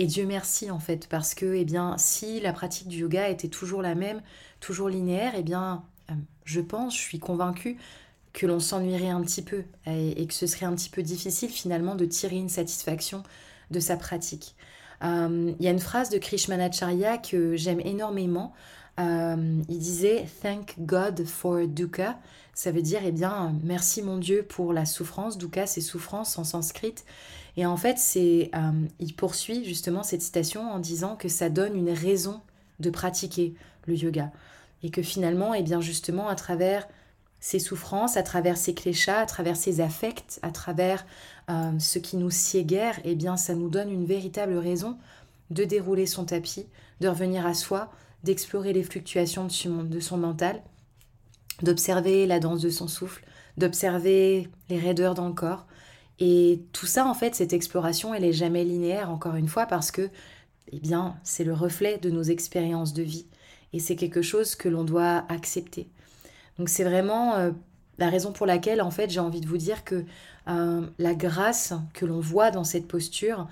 Et 0.00 0.06
Dieu 0.06 0.24
merci 0.24 0.70
en 0.70 0.78
fait, 0.78 1.08
parce 1.08 1.34
que 1.34 1.54
eh 1.54 1.66
bien, 1.66 1.96
si 1.98 2.40
la 2.40 2.54
pratique 2.54 2.88
du 2.88 3.00
yoga 3.00 3.28
était 3.28 3.48
toujours 3.48 3.82
la 3.82 3.94
même, 3.94 4.22
toujours 4.58 4.88
linéaire, 4.88 5.34
eh 5.36 5.42
bien, 5.42 5.84
euh, 6.10 6.14
je 6.44 6.62
pense, 6.62 6.96
je 6.96 7.02
suis 7.02 7.18
convaincue 7.18 7.76
que 8.32 8.46
l'on 8.46 8.60
s'ennuierait 8.60 9.10
un 9.10 9.20
petit 9.20 9.42
peu 9.42 9.64
et, 9.86 10.26
que 10.26 10.32
ce 10.32 10.46
serait 10.46 10.64
un 10.64 10.74
petit 10.74 10.88
peu 10.88 11.02
difficile 11.02 11.50
finalement 11.50 11.96
de 11.96 12.06
tirer 12.06 12.36
une 12.36 12.48
satisfaction 12.48 13.24
de 13.70 13.78
sa 13.78 13.98
pratique. 13.98 14.54
Euh, 15.02 15.52
il 15.58 15.64
y 15.64 15.68
a 15.68 15.70
une 15.70 15.80
phrase 15.80 16.08
de 16.08 16.16
Krishmanacharya 16.16 17.18
que 17.18 17.56
j'aime 17.56 17.80
énormément. 17.80 18.54
Euh, 19.00 19.62
il 19.68 19.78
disait 19.78 20.26
Thank 20.42 20.74
God 20.78 21.24
for 21.24 21.66
dukkha, 21.66 22.18
ça 22.54 22.72
veut 22.72 22.82
dire, 22.82 23.00
eh 23.04 23.12
bien, 23.12 23.54
merci 23.62 24.02
mon 24.02 24.18
Dieu 24.18 24.44
pour 24.46 24.72
la 24.72 24.84
souffrance. 24.84 25.38
Dukkha, 25.38 25.66
c'est 25.66 25.80
souffrance 25.80 26.38
en 26.38 26.44
sanskrit. 26.44 26.94
Et 27.56 27.64
en 27.64 27.76
fait, 27.76 27.98
c'est, 27.98 28.50
euh, 28.54 28.86
il 28.98 29.14
poursuit 29.14 29.64
justement 29.64 30.02
cette 30.02 30.22
citation 30.22 30.70
en 30.70 30.78
disant 30.78 31.16
que 31.16 31.28
ça 31.28 31.48
donne 31.48 31.74
une 31.74 31.90
raison 31.90 32.40
de 32.78 32.90
pratiquer 32.90 33.54
le 33.86 33.94
yoga. 33.94 34.30
Et 34.82 34.90
que 34.90 35.02
finalement, 35.02 35.54
eh 35.54 35.62
bien, 35.62 35.80
justement, 35.80 36.28
à 36.28 36.34
travers 36.34 36.86
ces 37.40 37.58
souffrances, 37.58 38.18
à 38.18 38.22
travers 38.22 38.58
ces 38.58 38.74
cléchats, 38.74 39.20
à 39.20 39.26
travers 39.26 39.56
ces 39.56 39.80
affects, 39.80 40.38
à 40.42 40.50
travers 40.50 41.06
euh, 41.48 41.72
ce 41.78 41.98
qui 41.98 42.16
nous 42.16 42.30
guère, 42.56 43.00
eh 43.04 43.14
bien, 43.14 43.36
ça 43.36 43.54
nous 43.54 43.70
donne 43.70 43.90
une 43.90 44.04
véritable 44.04 44.56
raison 44.56 44.98
de 45.48 45.64
dérouler 45.64 46.06
son 46.06 46.24
tapis, 46.24 46.66
de 47.00 47.08
revenir 47.08 47.46
à 47.46 47.54
soi, 47.54 47.90
d'explorer 48.24 48.72
les 48.72 48.82
fluctuations 48.82 49.46
de 49.46 50.00
son 50.00 50.16
mental 50.16 50.62
d'observer 51.62 52.26
la 52.26 52.40
danse 52.40 52.60
de 52.60 52.70
son 52.70 52.88
souffle, 52.88 53.24
d'observer 53.56 54.48
les 54.68 54.78
raideurs 54.78 55.14
dans 55.14 55.28
le 55.28 55.34
corps. 55.34 55.66
Et 56.18 56.62
tout 56.72 56.86
ça, 56.86 57.06
en 57.06 57.14
fait, 57.14 57.34
cette 57.34 57.52
exploration, 57.52 58.14
elle 58.14 58.24
est 58.24 58.32
jamais 58.32 58.64
linéaire, 58.64 59.10
encore 59.10 59.36
une 59.36 59.48
fois, 59.48 59.66
parce 59.66 59.90
que, 59.90 60.10
eh 60.72 60.78
bien, 60.78 61.16
c'est 61.22 61.44
le 61.44 61.54
reflet 61.54 61.98
de 61.98 62.10
nos 62.10 62.22
expériences 62.22 62.92
de 62.92 63.02
vie. 63.02 63.26
Et 63.72 63.80
c'est 63.80 63.96
quelque 63.96 64.22
chose 64.22 64.54
que 64.54 64.68
l'on 64.68 64.84
doit 64.84 65.24
accepter. 65.28 65.88
Donc 66.58 66.68
c'est 66.68 66.84
vraiment 66.84 67.36
euh, 67.36 67.52
la 67.98 68.10
raison 68.10 68.32
pour 68.32 68.46
laquelle, 68.46 68.82
en 68.82 68.90
fait, 68.90 69.10
j'ai 69.10 69.20
envie 69.20 69.40
de 69.40 69.46
vous 69.46 69.56
dire 69.56 69.84
que 69.84 70.04
euh, 70.48 70.86
la 70.98 71.14
grâce 71.14 71.72
que 71.94 72.04
l'on 72.04 72.20
voit 72.20 72.50
dans 72.50 72.64
cette 72.64 72.88
posture, 72.88 73.46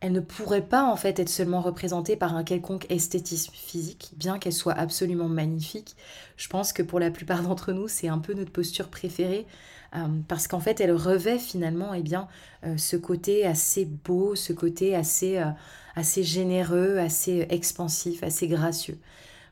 elle 0.00 0.12
ne 0.12 0.20
pourrait 0.20 0.66
pas 0.66 0.84
en 0.84 0.96
fait 0.96 1.18
être 1.18 1.28
seulement 1.28 1.62
représentée 1.62 2.16
par 2.16 2.36
un 2.36 2.44
quelconque 2.44 2.86
esthétisme 2.90 3.54
physique, 3.54 4.12
bien 4.16 4.38
qu'elle 4.38 4.52
soit 4.52 4.74
absolument 4.74 5.28
magnifique. 5.28 5.96
Je 6.36 6.48
pense 6.48 6.72
que 6.72 6.82
pour 6.82 7.00
la 7.00 7.10
plupart 7.10 7.42
d'entre 7.44 7.72
nous, 7.72 7.88
c'est 7.88 8.08
un 8.08 8.18
peu 8.18 8.34
notre 8.34 8.52
posture 8.52 8.88
préférée, 8.88 9.46
euh, 9.94 10.06
parce 10.28 10.48
qu'en 10.48 10.60
fait, 10.60 10.80
elle 10.80 10.92
revêt 10.92 11.38
finalement 11.38 11.94
eh 11.94 12.02
bien, 12.02 12.28
euh, 12.64 12.76
ce 12.76 12.96
côté 12.96 13.46
assez 13.46 13.86
beau, 13.86 14.34
ce 14.34 14.52
côté 14.52 14.94
assez, 14.94 15.38
euh, 15.38 15.46
assez 15.94 16.22
généreux, 16.22 16.98
assez 16.98 17.46
expansif, 17.48 18.22
assez 18.22 18.48
gracieux. 18.48 18.98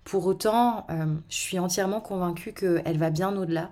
Pour 0.04 0.26
autant, 0.26 0.87
je 1.30 1.35
suis 1.35 1.59
entièrement 1.59 2.02
convaincue 2.02 2.52
qu'elle 2.52 2.98
va 2.98 3.09
bien 3.09 3.35
au-delà. 3.38 3.70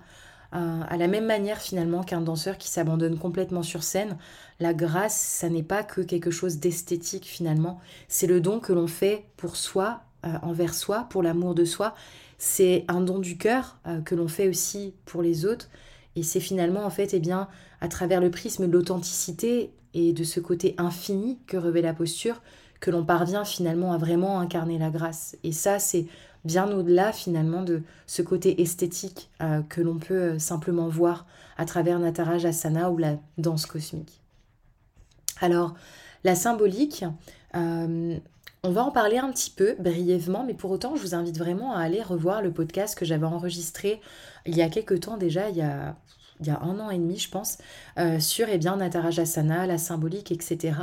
À 0.53 0.97
la 0.99 1.09
même 1.09 1.27
manière 1.27 1.61
finalement 1.61 2.03
qu'un 2.03 2.21
danseur 2.21 2.59
qui 2.59 2.69
s'abandonne 2.69 3.19
complètement 3.19 3.63
sur 3.63 3.83
scène, 3.83 4.19
la 4.61 4.75
grâce, 4.75 5.17
ça 5.17 5.49
n'est 5.49 5.63
pas 5.63 5.83
que 5.83 6.01
quelque 6.01 6.31
chose 6.31 6.59
d'esthétique 6.59 7.27
finalement, 7.27 7.81
c'est 8.09 8.27
le 8.27 8.41
don 8.41 8.61
que 8.61 8.73
l'on 8.73 8.87
fait 8.87 9.25
pour 9.37 9.57
soi, 9.57 10.03
euh, 10.25 10.35
envers 10.43 10.75
soi, 10.75 11.07
pour 11.11 11.23
l'amour 11.23 11.55
de 11.55 11.65
soi. 11.65 11.95
C'est 12.39 12.85
un 12.87 13.01
don 13.01 13.19
du 13.19 13.37
cœur 13.37 13.79
euh, 13.87 14.01
que 14.01 14.15
l'on 14.15 14.29
fait 14.29 14.49
aussi 14.49 14.95
pour 15.05 15.21
les 15.21 15.47
autres. 15.47 15.69
Et 16.15 16.23
c'est 16.23 16.41
finalement 16.41 16.85
en 16.85 16.91
fait, 16.91 17.13
eh 17.13 17.19
bien, 17.19 17.49
à 17.81 17.89
travers 17.89 18.21
le 18.21 18.31
prisme 18.31 18.69
de 18.69 18.73
l'authenticité 18.73 19.73
et 19.95 20.13
de 20.13 20.25
ce 20.25 20.39
côté 20.39 20.75
infini 20.79 21.39
que 21.47 21.57
revêt 21.57 21.83
la 21.83 21.93
posture, 21.93 22.41
que 22.81 22.91
l'on 22.91 23.05
parvient 23.05 23.45
finalement 23.45 23.93
à 23.93 23.99
vraiment 23.99 24.39
incarner 24.39 24.79
la 24.79 24.91
grâce. 24.91 25.37
Et 25.43 25.53
ça, 25.53 25.79
c'est 25.79 26.07
bien 26.45 26.71
au-delà 26.73 27.13
finalement 27.13 27.63
de 27.63 27.83
ce 28.07 28.23
côté 28.23 28.63
esthétique 28.63 29.31
euh, 29.43 29.63
que 29.69 29.81
l'on 29.81 29.99
peut 29.99 30.39
simplement 30.39 30.89
voir 30.89 31.27
à 31.57 31.65
travers 31.65 31.99
Nataraj 31.99 32.45
Asana 32.45 32.91
ou 32.91 32.99
la 32.99 33.17
danse 33.39 33.67
cosmique. 33.67 34.21
Alors, 35.41 35.75
la 36.25 36.35
symbolique, 36.35 37.05
euh, 37.55 38.17
on 38.63 38.71
va 38.71 38.85
en 38.85 38.91
parler 38.91 39.19
un 39.19 39.31
petit 39.31 39.51
peu 39.51 39.75
brièvement, 39.79 40.45
mais 40.45 40.55
pour 40.55 40.71
autant, 40.71 40.95
je 40.97 41.03
vous 41.03 41.15
invite 41.15 41.37
vraiment 41.37 41.75
à 41.75 41.81
aller 41.81 42.03
revoir 42.03 42.43
le 42.43 42.53
podcast 42.53 42.97
que 42.97 43.05
j'avais 43.05 43.27
enregistré 43.27 44.01
il 44.47 44.57
y 44.57 44.63
a 44.63 44.69
quelques 44.69 45.01
temps 45.01 45.17
déjà, 45.17 45.51
il 45.51 45.57
y 45.57 45.63
a, 45.63 45.97
un 46.61 46.81
an 46.81 46.91
et 46.91 46.99
demi, 46.99 47.19
je 47.19 47.31
pense, 47.31 47.59
euh, 47.99 48.19
sur 48.19 48.49
eh 48.49 48.59
bien, 48.59 48.77
Natarajasana, 48.77 49.67
la 49.67 49.79
symbolique, 49.79 50.33
etc. 50.33 50.75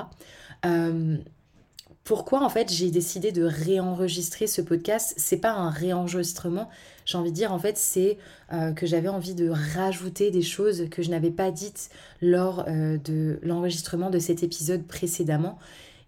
Pourquoi 2.09 2.43
en 2.43 2.49
fait 2.49 2.73
j'ai 2.73 2.89
décidé 2.89 3.31
de 3.31 3.43
réenregistrer 3.43 4.47
ce 4.47 4.63
podcast? 4.63 5.13
C'est 5.17 5.37
pas 5.37 5.51
un 5.51 5.69
réenregistrement, 5.69 6.67
j'ai 7.05 7.19
envie 7.19 7.29
de 7.29 7.35
dire 7.35 7.53
en 7.53 7.59
fait 7.59 7.77
c'est 7.77 8.17
euh, 8.51 8.71
que 8.71 8.87
j'avais 8.87 9.09
envie 9.09 9.35
de 9.35 9.47
rajouter 9.75 10.31
des 10.31 10.41
choses 10.41 10.89
que 10.89 11.03
je 11.03 11.11
n'avais 11.11 11.29
pas 11.29 11.51
dites 11.51 11.91
lors 12.19 12.65
euh, 12.67 12.97
de 12.97 13.39
l'enregistrement 13.43 14.09
de 14.09 14.17
cet 14.17 14.41
épisode 14.41 14.87
précédemment. 14.87 15.59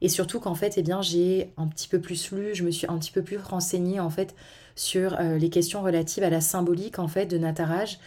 Et 0.02 0.10
surtout 0.10 0.40
qu'en 0.40 0.56
fait, 0.56 0.74
eh 0.78 0.82
bien, 0.82 1.04
j'ai 1.04 1.52
un 1.58 1.68
petit 1.68 1.88
peu 1.88 2.02
plus 2.02 2.32
lu, 2.32 2.56
je 2.56 2.64
me 2.64 2.72
suis 2.72 2.88
un 2.88 2.98
petit 2.98 3.12
peu 3.12 3.22
plus 3.22 3.38
renseignée 3.38 4.00
en 4.00 4.10
fait 4.10 4.34
sur 4.76 5.20
euh, 5.20 5.38
les 5.38 5.52
questions 5.52 5.84
relatives 5.84 6.24
à 6.24 6.32
la 6.32 6.42
symbolique 6.42 6.98
en 6.98 7.08
fait 7.08 7.28
de 7.28 7.38
Nataraj, 7.38 8.00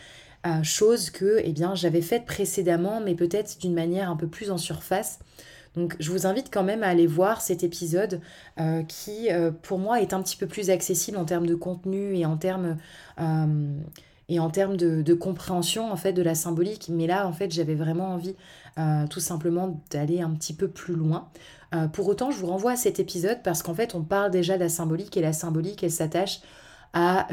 chose 0.64 1.10
que 1.10 1.40
eh 1.44 1.52
bien 1.52 1.76
j'avais 1.76 2.02
faite 2.02 2.26
précédemment, 2.26 3.00
mais 3.00 3.14
peut-être 3.14 3.56
d'une 3.60 3.72
manière 3.72 4.10
un 4.10 4.16
peu 4.16 4.26
plus 4.26 4.50
en 4.50 4.58
surface. 4.58 5.20
Donc 5.76 5.96
je 5.98 6.10
vous 6.10 6.26
invite 6.26 6.52
quand 6.52 6.62
même 6.62 6.82
à 6.82 6.88
aller 6.88 7.06
voir 7.06 7.40
cet 7.40 7.64
épisode 7.64 8.20
euh, 8.60 8.82
qui, 8.84 9.32
euh, 9.32 9.50
pour 9.50 9.78
moi, 9.78 10.00
est 10.00 10.12
un 10.12 10.22
petit 10.22 10.36
peu 10.36 10.46
plus 10.46 10.70
accessible 10.70 11.16
en 11.16 11.24
termes 11.24 11.46
de 11.46 11.54
contenu 11.54 12.16
et 12.16 12.24
en 12.26 12.36
termes, 12.36 12.76
euh, 13.20 13.56
de, 14.28 15.14
compréhension 15.14 15.90
en 15.90 15.96
fait 15.96 16.12
de 16.12 16.22
la 16.22 16.34
symbolique. 16.34 16.88
Mais 16.88 17.06
là, 17.06 17.26
en 17.26 17.32
fait, 17.32 17.52
j'avais 17.52 17.74
vraiment 17.74 18.10
envie 18.10 18.36
tout 19.08 19.20
simplement 19.20 19.80
d'aller 19.92 20.20
un 20.20 20.30
petit 20.30 20.52
peu 20.52 20.66
plus 20.66 20.94
loin. 20.94 21.28
pour 21.92 22.08
autant, 22.08 22.32
je 22.32 22.38
vous 22.38 22.48
renvoie 22.48 22.72
à 22.72 22.76
cet 22.76 22.98
épisode 22.98 23.38
parce 23.44 23.62
qu'en 23.62 23.74
fait, 23.74 23.94
on 23.94 24.02
parle 24.02 24.32
déjà 24.32 24.56
de 24.56 24.62
la 24.62 24.68
symbolique 24.68 25.16
et 25.16 25.20
la 25.20 25.32
symbolique, 25.32 25.84
elle 25.84 25.92
s'attache 25.92 26.40
à 26.92 27.28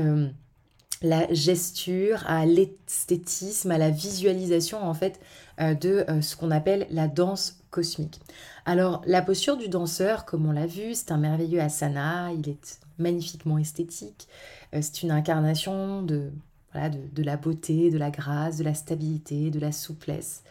la 1.02 1.32
gesture, 1.34 2.24
à 2.28 2.46
l'esthétisme, 2.46 3.72
à 3.72 3.78
la 3.78 3.90
visualisation 3.90 4.84
en 4.84 4.94
fait 4.94 5.20
de 5.62 6.06
ce 6.22 6.36
qu'on 6.36 6.52
appelle 6.52 6.88
la 6.90 7.08
danse 7.08 7.62
cosmique. 7.70 8.20
Alors, 8.66 9.02
la 9.06 9.22
posture 9.22 9.58
du 9.58 9.70
danseur, 9.70 10.26
comme 10.26 10.46
on 10.46 10.52
l'a 10.52 10.68
vu, 10.68 10.94
c'est 10.94 11.12
un 11.12 11.18
merveilleux 11.18 11.62
asana, 11.62 12.32
il 12.34 12.50
est 12.50 12.80
magnifiquement 13.00 13.58
esthétique, 13.58 14.28
euh, 14.74 14.80
c'est 14.82 15.04
une 15.04 15.12
incarnation 15.12 16.04
de, 16.04 16.32
la 16.74 17.38
beauté, 17.38 17.90
de 17.90 17.98
la 17.98 18.12
grâce, 18.12 18.58
de 18.58 18.64
la 18.64 18.74
stabilité, 18.74 19.50
de 19.50 19.60
la 19.60 19.72
souplesse. 19.72 20.44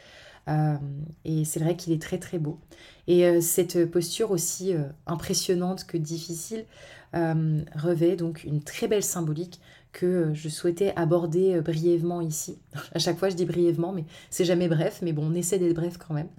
Euh, 0.48 0.76
et 1.24 1.44
c'est 1.44 1.60
vrai 1.60 1.76
qu'il 1.76 1.92
est 1.92 2.02
très 2.02 2.18
très 2.18 2.38
beau. 2.38 2.58
Et 3.06 3.26
euh, 3.26 3.40
cette 3.40 3.90
posture 3.90 4.30
aussi 4.30 4.74
impressionnante 5.06 5.84
que 5.86 5.96
difficile 5.96 6.64
revêt 7.12 8.14
donc 8.14 8.44
une 8.44 8.62
très 8.62 8.86
belle 8.86 9.02
symbolique 9.02 9.60
que 9.92 10.06
euh, 10.06 10.34
je 10.34 10.48
souhaitais 10.48 10.92
aborder 10.96 11.54
euh, 11.54 11.60
brièvement 11.60 12.20
ici. 12.20 12.58
À 12.94 12.98
chaque 12.98 13.18
fois, 13.18 13.28
je 13.28 13.34
dis 13.34 13.44
brièvement, 13.44 13.92
mais 13.92 14.04
c'est 14.30 14.44
jamais 14.44 14.68
bref, 14.68 15.00
mais 15.02 15.12
bon, 15.12 15.26
on 15.30 15.34
essaie 15.34 15.58
d'être 15.58 15.74
bref 15.74 15.98
quand 15.98 16.14
même. 16.14 16.28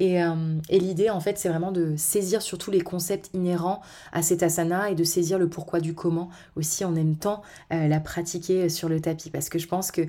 Euh, 0.00 0.58
et, 0.68 0.78
l'idée, 0.78 1.10
en 1.10 1.20
fait, 1.20 1.38
c'est 1.38 1.48
vraiment 1.48 1.70
de 1.70 1.96
saisir 1.96 2.40
surtout 2.40 2.70
les 2.70 2.80
concepts 2.80 3.30
inhérents 3.34 3.82
à 4.12 4.22
cet 4.22 4.42
asana 4.42 4.90
et 4.90 4.94
de 4.94 5.04
saisir 5.04 5.38
le 5.38 5.48
pourquoi 5.48 5.80
du 5.80 5.94
comment 5.94 6.30
aussi 6.56 6.84
en 6.84 6.90
même 6.90 7.16
temps 7.16 7.42
la 7.70 8.00
pratiquer 8.00 8.68
sur 8.68 8.88
le 8.88 9.00
tapis. 9.00 9.30
Parce 9.30 9.48
que 9.48 9.58
je 9.58 9.68
pense 9.68 9.90
que 9.90 10.02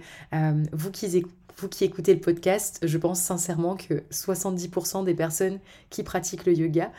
vous 0.71 0.91
qui 0.91 1.23
vous 1.57 1.67
qui 1.69 1.83
écoutez 1.83 2.13
le 2.13 2.19
podcast, 2.19 2.79
je 2.83 2.97
pense 2.97 3.19
sincèrement 3.19 3.75
que 3.75 4.03
70% 4.11 5.03
des 5.03 5.15
personnes 5.15 5.59
qui 5.89 6.03
pratiquent 6.03 6.45
le 6.45 6.53
yoga 6.53 6.91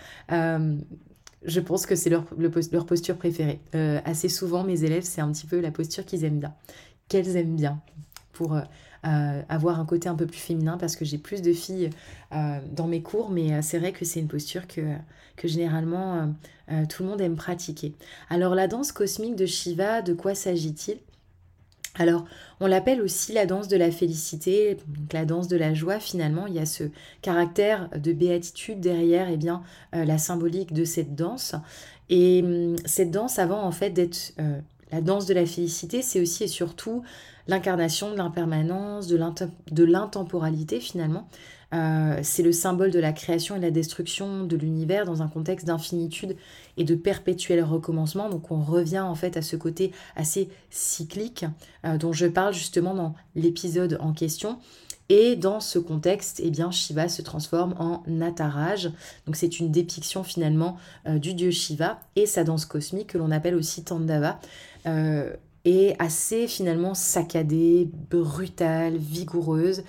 je 1.44 1.60
pense 1.60 1.86
que 1.86 1.94
c'est 1.94 2.10
leur, 2.10 2.24
posture 2.86 3.16
préférée. 3.16 3.60
Euh, 3.74 4.00
assez 4.04 4.28
souvent, 4.28 4.64
mes 4.64 4.84
élèves, 4.84 5.04
c'est 5.04 5.20
un 5.20 5.30
petit 5.30 5.46
peu 5.46 5.60
la 5.60 5.70
posture 5.70 6.04
qu'ils 6.04 6.24
aiment 6.24 6.40
bien, 6.40 6.54
qu'elles 7.08 7.36
aiment 7.36 7.56
bien, 7.56 7.80
pour 8.32 8.54
euh, 8.54 8.62
euh, 9.06 9.42
avoir 9.48 9.78
un 9.78 9.84
côté 9.84 10.08
un 10.08 10.14
peu 10.14 10.26
plus 10.26 10.38
féminin, 10.38 10.78
parce 10.78 10.96
que 10.96 11.04
j'ai 11.04 11.18
plus 11.18 11.42
de 11.42 11.52
filles 11.52 11.90
dans 12.72 12.88
mes 12.88 13.02
cours, 13.02 13.30
mais 13.30 13.62
c'est 13.62 13.78
vrai 13.78 13.92
que 13.92 14.04
c'est 14.04 14.18
une 14.18 14.28
posture 14.28 14.66
que 14.66 14.82
généralement 15.44 16.34
tout 16.88 17.04
le 17.04 17.08
monde 17.10 17.20
aime 17.20 17.36
pratiquer. 17.36 17.94
Alors 18.28 18.56
la 18.56 18.66
danse 18.66 18.90
cosmique 18.90 19.36
de 19.36 19.46
Shiva, 19.46 20.02
de 20.02 20.14
quoi 20.14 20.34
s'agit-il? 20.34 20.98
Alors, 21.96 22.24
on 22.60 22.66
l'appelle 22.66 23.00
aussi 23.00 23.32
la 23.32 23.46
danse 23.46 23.68
de 23.68 23.76
la 23.76 23.90
félicité, 23.92 24.78
la 25.12 25.24
danse 25.24 25.46
de 25.46 25.56
la 25.56 25.74
joie. 25.74 26.00
Finalement, 26.00 26.46
il 26.46 26.54
y 26.54 26.58
a 26.58 26.66
ce 26.66 26.84
caractère 27.22 27.88
de 27.96 28.12
béatitude 28.12 28.80
derrière 28.80 29.28
eh 29.30 29.36
bien, 29.36 29.62
euh, 29.94 30.04
la 30.04 30.18
symbolique 30.18 30.72
de 30.72 30.84
cette 30.84 31.14
danse. 31.14 31.54
Et 32.10 32.42
hum, 32.42 32.76
cette 32.84 33.12
danse, 33.12 33.38
avant 33.38 33.62
en 33.62 33.70
fait 33.70 33.90
d'être 33.90 34.34
euh, 34.40 34.58
la 34.90 35.00
danse 35.00 35.26
de 35.26 35.34
la 35.34 35.46
félicité, 35.46 36.02
c'est 36.02 36.20
aussi 36.20 36.44
et 36.44 36.48
surtout 36.48 37.04
l'incarnation 37.46 38.10
de 38.10 38.16
l'impermanence, 38.16 39.06
de 39.06 39.84
l'intemporalité 39.84 40.80
finalement. 40.80 41.28
Euh, 41.74 42.20
c'est 42.22 42.42
le 42.42 42.52
symbole 42.52 42.90
de 42.90 43.00
la 43.00 43.12
création 43.12 43.56
et 43.56 43.58
de 43.58 43.64
la 43.64 43.70
destruction 43.70 44.44
de 44.44 44.56
l'univers 44.56 45.04
dans 45.06 45.22
un 45.22 45.28
contexte 45.28 45.66
d'infinitude 45.66 46.36
et 46.76 46.84
de 46.84 46.94
perpétuel 46.94 47.62
recommencement. 47.62 48.28
Donc 48.28 48.50
on 48.50 48.60
revient 48.60 49.00
en 49.00 49.14
fait 49.14 49.36
à 49.36 49.42
ce 49.42 49.56
côté 49.56 49.92
assez 50.16 50.48
cyclique 50.70 51.44
euh, 51.84 51.98
dont 51.98 52.12
je 52.12 52.26
parle 52.26 52.54
justement 52.54 52.94
dans 52.94 53.14
l'épisode 53.34 53.98
en 54.00 54.12
question. 54.12 54.58
Et 55.10 55.36
dans 55.36 55.60
ce 55.60 55.78
contexte, 55.78 56.40
eh 56.42 56.50
bien, 56.50 56.70
Shiva 56.70 57.08
se 57.08 57.20
transforme 57.20 57.74
en 57.78 58.02
Nataraj. 58.06 58.90
Donc 59.26 59.36
c'est 59.36 59.60
une 59.60 59.70
dépiction 59.70 60.24
finalement 60.24 60.78
euh, 61.06 61.18
du 61.18 61.34
dieu 61.34 61.50
Shiva 61.50 62.00
et 62.16 62.24
sa 62.24 62.42
danse 62.42 62.64
cosmique 62.64 63.08
que 63.08 63.18
l'on 63.18 63.30
appelle 63.30 63.54
aussi 63.54 63.84
Tandava. 63.84 64.40
est 65.66 65.96
assez 65.98 66.46
finalement 66.46 66.94
saccadée, 66.94 67.90
brutale, 68.10 68.96
vigoureuse. 68.96 69.82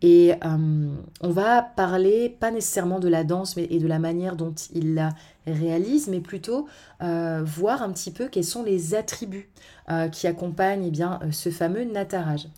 Et 0.00 0.32
euh, 0.44 0.88
on 1.20 1.30
va 1.30 1.62
parler 1.62 2.28
pas 2.28 2.50
nécessairement 2.50 3.00
de 3.00 3.08
la 3.08 3.24
danse 3.24 3.56
mais, 3.56 3.66
de 3.66 3.86
la 3.86 3.98
manière 3.98 4.36
dont 4.36 4.54
il 4.72 4.94
la 4.94 5.10
réalise, 5.52 6.08
mais 6.08 6.20
plutôt 6.20 6.66
euh, 7.02 7.42
voir 7.44 7.82
un 7.82 7.90
petit 7.92 8.10
peu 8.10 8.28
quels 8.28 8.44
sont 8.44 8.62
les 8.62 8.94
attributs 8.94 9.50
euh, 9.90 10.08
qui 10.08 10.26
accompagnent 10.26 10.84
eh 10.84 10.90
bien, 10.90 11.20
ce 11.30 11.50
fameux 11.50 11.84
natarage. 11.84 12.48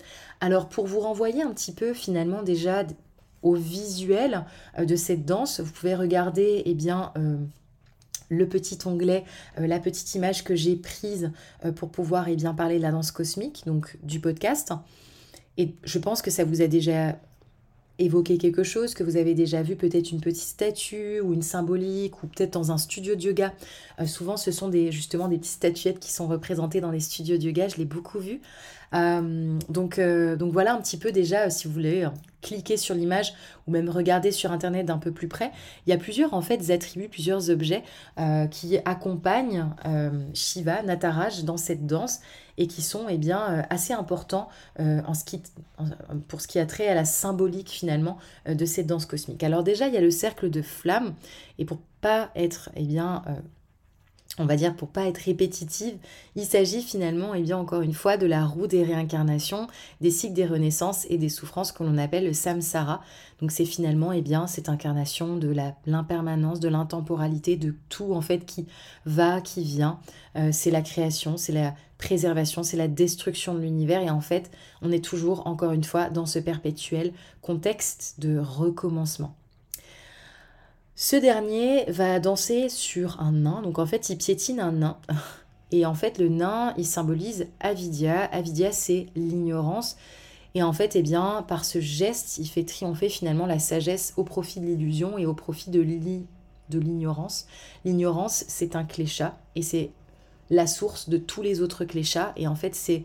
Alors 0.40 0.68
pour 0.68 0.86
vous 0.86 1.00
renvoyer 1.00 1.42
un 1.42 1.50
petit 1.50 1.72
peu 1.72 1.92
finalement 1.92 2.42
déjà 2.42 2.84
au 3.42 3.54
visuel 3.54 4.44
de 4.78 4.96
cette 4.96 5.24
danse, 5.24 5.60
vous 5.60 5.72
pouvez 5.72 5.94
regarder 5.94 6.62
eh 6.66 6.74
bien, 6.74 7.12
le 8.28 8.48
petit 8.48 8.78
onglet, 8.84 9.24
la 9.56 9.78
petite 9.78 10.14
image 10.14 10.44
que 10.44 10.54
j'ai 10.54 10.76
prise 10.76 11.32
pour 11.76 11.90
pouvoir 11.90 12.28
eh 12.28 12.36
bien, 12.36 12.52
parler 12.52 12.76
de 12.76 12.82
la 12.82 12.90
danse 12.90 13.10
cosmique, 13.10 13.62
donc 13.64 13.96
du 14.02 14.20
podcast. 14.20 14.72
Et 15.56 15.74
je 15.84 15.98
pense 15.98 16.20
que 16.20 16.30
ça 16.30 16.44
vous 16.44 16.60
a 16.60 16.66
déjà 16.66 17.16
évoquer 18.00 18.38
quelque 18.38 18.62
chose 18.62 18.94
que 18.94 19.04
vous 19.04 19.16
avez 19.16 19.34
déjà 19.34 19.62
vu, 19.62 19.76
peut-être 19.76 20.10
une 20.10 20.20
petite 20.20 20.42
statue 20.42 21.20
ou 21.20 21.32
une 21.32 21.42
symbolique 21.42 22.22
ou 22.22 22.26
peut-être 22.26 22.52
dans 22.52 22.72
un 22.72 22.78
studio 22.78 23.14
de 23.14 23.22
yoga. 23.22 23.52
Euh, 24.00 24.06
souvent, 24.06 24.36
ce 24.36 24.50
sont 24.50 24.68
des, 24.68 24.90
justement 24.90 25.28
des 25.28 25.38
petites 25.38 25.52
statuettes 25.52 26.00
qui 26.00 26.10
sont 26.10 26.26
représentées 26.26 26.80
dans 26.80 26.90
les 26.90 27.00
studios 27.00 27.36
de 27.36 27.42
yoga, 27.44 27.68
je 27.68 27.76
l'ai 27.76 27.84
beaucoup 27.84 28.18
vu. 28.18 28.40
Euh, 28.92 29.56
donc, 29.68 29.98
euh, 30.00 30.34
donc 30.34 30.52
voilà 30.52 30.74
un 30.74 30.80
petit 30.80 30.96
peu 30.96 31.12
déjà, 31.12 31.48
si 31.50 31.68
vous 31.68 31.74
voulez 31.74 32.08
cliquer 32.42 32.76
sur 32.76 32.94
l'image 32.94 33.34
ou 33.66 33.70
même 33.70 33.88
regarder 33.88 34.32
sur 34.32 34.50
internet 34.50 34.86
d'un 34.86 34.98
peu 34.98 35.12
plus 35.12 35.28
près, 35.28 35.52
il 35.86 35.90
y 35.90 35.92
a 35.92 35.98
plusieurs 35.98 36.32
en 36.32 36.40
fait 36.40 36.70
attributs, 36.70 37.08
plusieurs 37.08 37.50
objets 37.50 37.82
qui 38.50 38.78
accompagnent 38.86 39.66
Shiva, 40.32 40.82
Nataraj 40.82 41.44
dans 41.44 41.58
cette 41.58 41.86
danse 41.86 42.20
et 42.60 42.68
qui 42.68 42.82
sont 42.82 43.06
eh 43.08 43.18
bien, 43.18 43.64
assez 43.70 43.92
importants 43.92 44.48
qui, 45.26 45.42
pour 46.28 46.40
ce 46.40 46.46
qui 46.46 46.60
a 46.60 46.66
trait 46.66 46.86
à 46.86 46.94
la 46.94 47.04
symbolique 47.04 47.70
finalement 47.70 48.18
de 48.46 48.64
cette 48.66 48.86
danse 48.86 49.06
cosmique. 49.06 49.42
Alors 49.42 49.64
déjà, 49.64 49.88
il 49.88 49.94
y 49.94 49.96
a 49.96 50.00
le 50.00 50.10
cercle 50.10 50.50
de 50.50 50.62
flammes 50.62 51.14
et 51.58 51.64
pour 51.64 51.78
pas 52.00 52.30
être 52.36 52.70
eh 52.76 52.84
bien, 52.84 53.22
on 54.38 54.46
va 54.46 54.56
dire 54.56 54.74
pour 54.74 54.88
pas 54.88 55.06
être 55.06 55.18
répétitive, 55.18 55.96
il 56.36 56.44
s'agit 56.44 56.82
finalement, 56.82 57.34
et 57.34 57.40
eh 57.40 57.42
bien 57.42 57.58
encore 57.58 57.82
une 57.82 57.92
fois, 57.92 58.16
de 58.16 58.26
la 58.26 58.46
roue 58.46 58.66
des 58.66 58.84
réincarnations, 58.84 59.66
des 60.00 60.10
cycles 60.10 60.34
des 60.34 60.46
renaissances 60.46 61.06
et 61.10 61.18
des 61.18 61.28
souffrances 61.28 61.72
que 61.72 61.82
l'on 61.82 61.98
appelle 61.98 62.24
le 62.24 62.32
samsara. 62.32 63.02
Donc 63.40 63.50
c'est 63.50 63.64
finalement, 63.64 64.12
et 64.12 64.18
eh 64.18 64.22
bien, 64.22 64.46
cette 64.46 64.68
incarnation 64.68 65.36
de 65.36 65.54
l'impermanence, 65.86 66.60
de 66.60 66.68
l'intemporalité, 66.68 67.56
de 67.56 67.74
tout 67.88 68.14
en 68.14 68.20
fait 68.20 68.46
qui 68.46 68.66
va, 69.04 69.40
qui 69.40 69.64
vient. 69.64 69.98
Euh, 70.36 70.50
c'est 70.52 70.70
la 70.70 70.82
création, 70.82 71.36
c'est 71.36 71.52
la 71.52 71.74
préservation, 71.98 72.62
c'est 72.62 72.76
la 72.76 72.88
destruction 72.88 73.54
de 73.54 73.60
l'univers. 73.60 74.00
Et 74.00 74.10
en 74.10 74.20
fait, 74.20 74.50
on 74.80 74.92
est 74.92 75.04
toujours, 75.04 75.46
encore 75.46 75.72
une 75.72 75.84
fois, 75.84 76.08
dans 76.08 76.26
ce 76.26 76.38
perpétuel 76.38 77.12
contexte 77.42 78.16
de 78.18 78.38
recommencement. 78.38 79.34
Ce 81.02 81.16
dernier 81.16 81.90
va 81.90 82.20
danser 82.20 82.68
sur 82.68 83.22
un 83.22 83.32
nain, 83.32 83.62
donc 83.62 83.78
en 83.78 83.86
fait 83.86 84.10
il 84.10 84.18
piétine 84.18 84.60
un 84.60 84.72
nain. 84.72 84.98
Et 85.72 85.86
en 85.86 85.94
fait 85.94 86.18
le 86.18 86.28
nain 86.28 86.74
il 86.76 86.84
symbolise 86.84 87.46
Avidia. 87.58 88.24
Avidia 88.24 88.70
c'est 88.70 89.06
l'ignorance. 89.16 89.96
Et 90.54 90.62
en 90.62 90.74
fait, 90.74 90.96
eh 90.96 91.02
bien, 91.02 91.42
par 91.48 91.64
ce 91.64 91.80
geste, 91.80 92.36
il 92.36 92.46
fait 92.46 92.64
triompher 92.64 93.08
finalement 93.08 93.46
la 93.46 93.58
sagesse 93.58 94.12
au 94.18 94.24
profit 94.24 94.60
de 94.60 94.66
l'illusion 94.66 95.16
et 95.16 95.24
au 95.24 95.32
profit 95.32 95.70
de 95.70 95.80
l'ignorance. 95.80 97.46
L'ignorance, 97.86 98.44
c'est 98.48 98.76
un 98.76 98.84
cléchat 98.84 99.38
et 99.54 99.62
c'est 99.62 99.92
la 100.50 100.66
source 100.66 101.08
de 101.08 101.16
tous 101.16 101.40
les 101.40 101.62
autres 101.62 101.86
cléchats. 101.86 102.34
Et 102.36 102.46
en 102.46 102.56
fait, 102.56 102.74
c'est 102.74 103.04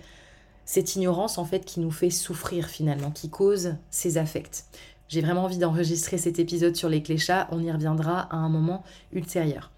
cette 0.65 0.95
ignorance 0.95 1.37
en 1.37 1.45
fait 1.45 1.63
qui 1.63 1.79
nous 1.79 1.91
fait 1.91 2.09
souffrir 2.09 2.67
finalement, 2.67 3.11
qui 3.11 3.29
cause 3.29 3.75
ces 3.89 4.17
affects. 4.17 4.65
J'ai 5.07 5.21
vraiment 5.21 5.43
envie 5.43 5.57
d'enregistrer 5.57 6.17
cet 6.17 6.39
épisode 6.39 6.75
sur 6.75 6.89
les 6.89 7.03
cléchats, 7.03 7.47
on 7.51 7.61
y 7.61 7.71
reviendra 7.71 8.21
à 8.21 8.37
un 8.37 8.49
moment 8.49 8.83
ultérieur. 9.13 9.71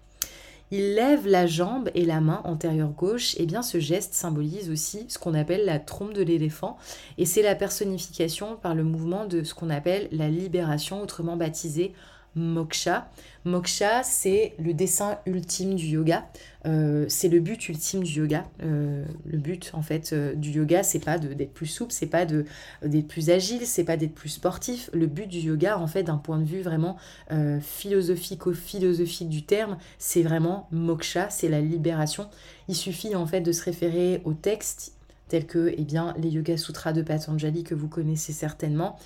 Il 0.70 0.94
lève 0.94 1.26
la 1.26 1.46
jambe 1.46 1.90
et 1.94 2.04
la 2.04 2.20
main 2.20 2.42
antérieure 2.44 2.90
gauche, 2.90 3.34
et 3.38 3.46
bien 3.46 3.62
ce 3.62 3.80
geste 3.80 4.12
symbolise 4.12 4.70
aussi 4.70 5.06
ce 5.08 5.18
qu'on 5.18 5.34
appelle 5.34 5.64
la 5.64 5.78
trompe 5.78 6.12
de 6.12 6.22
l'éléphant, 6.22 6.76
et 7.16 7.24
c'est 7.24 7.42
la 7.42 7.54
personnification 7.54 8.56
par 8.56 8.74
le 8.74 8.84
mouvement 8.84 9.24
de 9.24 9.42
ce 9.42 9.54
qu'on 9.54 9.70
appelle 9.70 10.08
la 10.12 10.28
libération, 10.28 11.02
autrement 11.02 11.36
baptisée 11.36 11.94
moksha. 12.38 13.10
Moksha, 13.44 14.02
c'est 14.02 14.54
le 14.58 14.74
dessin 14.74 15.18
ultime 15.26 15.74
du 15.74 15.86
yoga. 15.86 16.28
Euh, 16.66 17.06
c'est 17.08 17.28
le 17.28 17.40
but 17.40 17.68
ultime 17.68 18.02
du 18.02 18.20
yoga. 18.20 18.44
Euh, 18.62 19.04
le 19.26 19.38
but, 19.38 19.70
en 19.74 19.82
fait, 19.82 20.12
euh, 20.12 20.34
du 20.34 20.50
yoga, 20.50 20.82
c'est 20.82 20.98
pas 20.98 21.18
d'être 21.18 21.52
plus 21.52 21.66
souple, 21.66 21.92
c'est 21.92 22.06
pas 22.06 22.26
d'être 22.26 23.08
plus 23.08 23.30
agile, 23.30 23.66
c'est 23.66 23.84
pas 23.84 23.96
d'être 23.96 24.14
plus 24.14 24.28
sportif. 24.28 24.90
Le 24.92 25.06
but 25.06 25.26
du 25.26 25.38
yoga, 25.38 25.78
en 25.78 25.86
fait, 25.86 26.02
d'un 26.02 26.18
point 26.18 26.38
de 26.38 26.44
vue 26.44 26.62
vraiment 26.62 26.96
philosophico-philosophique 27.30 29.28
du 29.28 29.42
terme, 29.44 29.78
c'est 29.98 30.22
vraiment 30.22 30.68
moksha, 30.70 31.30
c'est 31.30 31.48
la 31.48 31.60
libération. 31.60 32.28
Il 32.68 32.74
suffit, 32.76 33.14
en 33.14 33.26
fait, 33.26 33.40
de 33.40 33.52
se 33.52 33.62
référer 33.64 34.20
aux 34.24 34.34
textes 34.34 34.92
tels 35.28 35.46
que, 35.46 35.72
eh 35.76 35.84
bien, 35.84 36.14
les 36.18 36.30
Yoga 36.30 36.56
Sutras 36.56 36.92
de 36.92 37.02
Patanjali 37.02 37.62
que 37.62 37.74
vous 37.74 37.88
connaissez 37.88 38.32
certainement. 38.32 38.98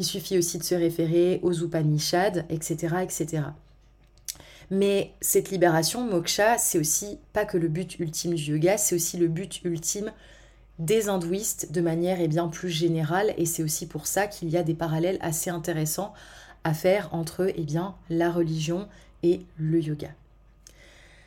Il 0.00 0.06
suffit 0.06 0.38
aussi 0.38 0.56
de 0.56 0.62
se 0.62 0.74
référer 0.74 1.40
aux 1.42 1.52
Upanishads, 1.52 2.46
etc., 2.48 2.96
etc. 3.02 3.42
Mais 4.70 5.12
cette 5.20 5.50
libération, 5.50 6.02
moksha, 6.06 6.56
c'est 6.56 6.78
aussi 6.78 7.18
pas 7.34 7.44
que 7.44 7.58
le 7.58 7.68
but 7.68 7.98
ultime 7.98 8.32
du 8.32 8.52
yoga, 8.52 8.78
c'est 8.78 8.94
aussi 8.94 9.18
le 9.18 9.28
but 9.28 9.60
ultime 9.62 10.10
des 10.78 11.10
hindouistes 11.10 11.70
de 11.70 11.82
manière 11.82 12.18
et 12.18 12.28
bien 12.28 12.48
plus 12.48 12.70
générale. 12.70 13.34
Et 13.36 13.44
c'est 13.44 13.62
aussi 13.62 13.86
pour 13.86 14.06
ça 14.06 14.26
qu'il 14.26 14.48
y 14.48 14.56
a 14.56 14.62
des 14.62 14.72
parallèles 14.72 15.18
assez 15.20 15.50
intéressants 15.50 16.14
à 16.64 16.72
faire 16.72 17.12
entre 17.12 17.52
et 17.54 17.64
bien, 17.64 17.94
la 18.08 18.30
religion 18.30 18.88
et 19.22 19.42
le 19.58 19.82
yoga. 19.82 20.08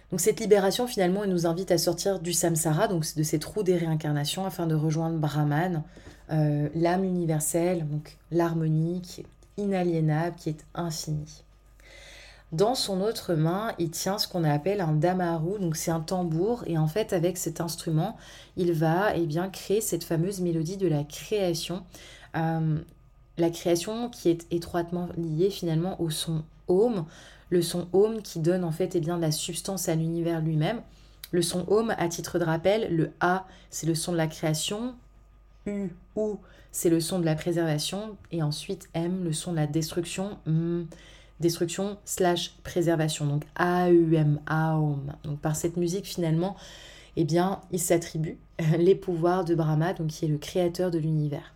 Donc 0.09 0.19
cette 0.19 0.39
libération 0.39 0.87
finalement 0.87 1.23
elle 1.23 1.29
nous 1.29 1.45
invite 1.45 1.69
à 1.69 1.77
sortir 1.77 2.19
du 2.19 2.33
samsara, 2.33 2.87
donc 2.87 3.05
de 3.15 3.21
cette 3.21 3.45
roue 3.45 3.61
des 3.61 3.77
réincarnations, 3.77 4.47
afin 4.47 4.65
de 4.65 4.73
rejoindre 4.73 5.19
Brahman, 5.19 5.83
euh, 6.31 6.69
l'âme 6.75 7.03
universelle, 7.03 7.87
donc 7.87 8.17
l'harmonie 8.31 9.01
qui 9.01 9.21
est 9.21 9.25
inaliénable, 9.57 10.35
qui 10.37 10.49
est 10.49 10.65
infinie. 10.73 11.43
Dans 12.53 12.75
son 12.75 13.01
autre 13.01 13.33
main, 13.33 13.73
il 13.79 13.89
tient 13.89 14.19
ce 14.19 14.27
qu'on 14.27 14.43
appelle 14.43 14.79
un 14.79 14.91
damaru, 14.91 15.59
donc 15.59 15.75
c'est 15.75 15.89
un 15.89 15.99
tambour, 15.99 16.63
et 16.67 16.77
en 16.77 16.87
fait 16.87 17.11
avec 17.11 17.37
cet 17.37 17.61
instrument, 17.61 18.15
il 18.57 18.73
va 18.73 19.15
eh 19.15 19.25
bien, 19.25 19.49
créer 19.49 19.81
cette 19.81 20.03
fameuse 20.03 20.39
mélodie 20.39 20.77
de 20.77 20.87
la 20.87 21.03
création. 21.03 21.83
Euh, 22.35 22.77
la 23.39 23.49
création 23.49 24.09
qui 24.09 24.29
est 24.29 24.45
étroitement 24.51 25.09
liée 25.17 25.49
finalement 25.49 25.99
au 25.99 26.11
son 26.11 26.43
Om, 26.67 27.05
le 27.49 27.61
son 27.63 27.87
Om 27.91 28.21
qui 28.21 28.39
donne 28.39 28.63
en 28.63 28.71
fait 28.71 28.95
eh 28.95 28.99
bien, 28.99 29.17
la 29.17 29.31
substance 29.31 29.89
à 29.89 29.95
l'univers 29.95 30.39
lui-même. 30.39 30.81
Le 31.31 31.41
son 31.41 31.65
Om, 31.67 31.95
à 31.97 32.07
titre 32.07 32.37
de 32.37 32.43
rappel, 32.43 32.95
le 32.95 33.11
A, 33.19 33.47
c'est 33.71 33.87
le 33.87 33.95
son 33.95 34.11
de 34.11 34.17
la 34.17 34.27
création, 34.27 34.93
U, 35.65 35.89
ou 36.15 36.39
c'est 36.71 36.89
le 36.89 36.99
son 36.99 37.19
de 37.19 37.25
la 37.25 37.35
préservation, 37.35 38.17
et 38.31 38.41
ensuite 38.41 38.89
M, 38.93 39.23
le 39.23 39.33
son 39.33 39.51
de 39.51 39.57
la 39.57 39.67
destruction, 39.67 40.37
destruction 41.39 41.97
slash 42.05 42.55
préservation, 42.63 43.25
donc 43.25 43.43
A-U-M, 43.55 44.39
Aum. 44.49 45.13
Donc 45.23 45.39
par 45.39 45.55
cette 45.55 45.77
musique 45.77 46.05
finalement, 46.05 46.55
eh 47.15 47.25
bien, 47.25 47.61
il 47.71 47.79
s'attribue 47.79 48.37
les 48.77 48.95
pouvoirs 48.95 49.45
de 49.45 49.55
Brahma, 49.55 49.93
donc 49.93 50.07
qui 50.07 50.25
est 50.25 50.29
le 50.29 50.37
créateur 50.37 50.91
de 50.91 50.97
l'univers. 50.97 51.53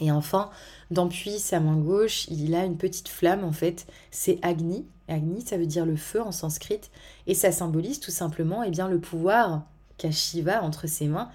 Et 0.00 0.12
enfin, 0.12 0.50
dans 0.90 1.08
Puis, 1.08 1.38
sa 1.38 1.58
main 1.60 1.76
gauche, 1.76 2.26
il 2.28 2.54
a 2.54 2.64
une 2.64 2.76
petite 2.76 3.08
flamme 3.08 3.44
en 3.44 3.52
fait, 3.52 3.86
c'est 4.10 4.38
Agni. 4.42 4.86
Agni, 5.08 5.40
ça 5.40 5.56
veut 5.56 5.66
dire 5.66 5.86
le 5.86 5.96
feu 5.96 6.22
en 6.22 6.32
sanskrit, 6.32 6.80
et 7.26 7.34
ça 7.34 7.50
symbolise 7.52 7.98
tout 7.98 8.10
simplement 8.10 8.62
eh 8.62 8.70
bien, 8.70 8.88
le 8.88 9.00
pouvoir 9.00 9.62
qu'a 9.96 10.10
Shiva 10.10 10.62
entre 10.62 10.86
ses 10.86 11.08
mains, 11.08 11.30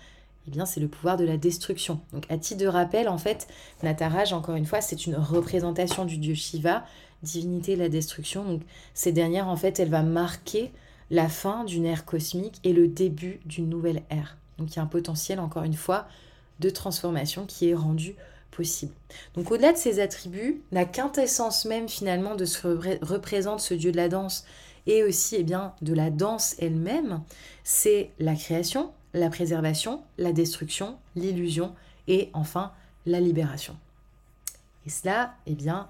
eh 0.47 0.51
bien, 0.51 0.65
c'est 0.65 0.79
le 0.79 0.87
pouvoir 0.87 1.17
de 1.17 1.23
la 1.23 1.37
destruction. 1.37 2.01
Donc, 2.11 2.25
à 2.29 2.37
titre 2.37 2.61
de 2.61 2.67
rappel, 2.67 3.07
en 3.07 3.17
fait, 3.17 3.47
Nataraj, 3.81 4.33
encore 4.33 4.55
une 4.55 4.65
fois, 4.65 4.81
c'est 4.81 5.05
une 5.05 5.15
représentation 5.15 6.05
du 6.05 6.17
dieu 6.17 6.35
Shiva, 6.35 6.85
divinité 7.21 7.75
de 7.75 7.81
la 7.81 7.89
destruction. 7.89 8.43
Donc, 8.43 8.61
cette 8.93 9.13
dernière, 9.13 9.47
en 9.47 9.55
fait, 9.55 9.79
elle 9.79 9.89
va 9.89 10.03
marquer 10.03 10.71
la 11.09 11.29
fin 11.29 11.63
d'une 11.63 11.85
ère 11.85 12.05
cosmique 12.05 12.59
et 12.63 12.73
le 12.73 12.87
début 12.87 13.39
d'une 13.45 13.69
nouvelle 13.69 14.03
ère. 14.09 14.37
Donc, 14.57 14.73
il 14.73 14.75
y 14.75 14.79
a 14.79 14.83
un 14.83 14.87
potentiel, 14.87 15.39
encore 15.39 15.63
une 15.63 15.75
fois, 15.75 16.07
de 16.59 16.69
transformation 16.69 17.45
qui 17.45 17.69
est 17.69 17.75
rendu 17.75 18.15
possible. 18.51 18.93
Donc, 19.35 19.49
au-delà 19.51 19.71
de 19.71 19.77
ces 19.77 19.99
attributs, 19.99 20.61
la 20.71 20.85
quintessence 20.85 21.65
même, 21.65 21.87
finalement, 21.87 22.35
de 22.35 22.45
ce 22.45 22.61
que 22.61 23.05
représente 23.05 23.61
ce 23.61 23.73
dieu 23.73 23.91
de 23.91 23.97
la 23.97 24.09
danse 24.09 24.45
et 24.85 25.03
aussi, 25.03 25.37
eh 25.37 25.43
bien, 25.43 25.73
de 25.81 25.93
la 25.93 26.09
danse 26.09 26.55
elle-même, 26.59 27.21
c'est 27.63 28.11
la 28.19 28.35
création, 28.35 28.91
la 29.13 29.29
préservation, 29.29 30.01
la 30.17 30.33
destruction, 30.33 30.97
l'illusion 31.15 31.73
et 32.07 32.29
enfin 32.33 32.71
la 33.05 33.19
libération. 33.19 33.75
Et 34.85 34.89
cela, 34.89 35.35
eh 35.45 35.53
bien, 35.53 35.87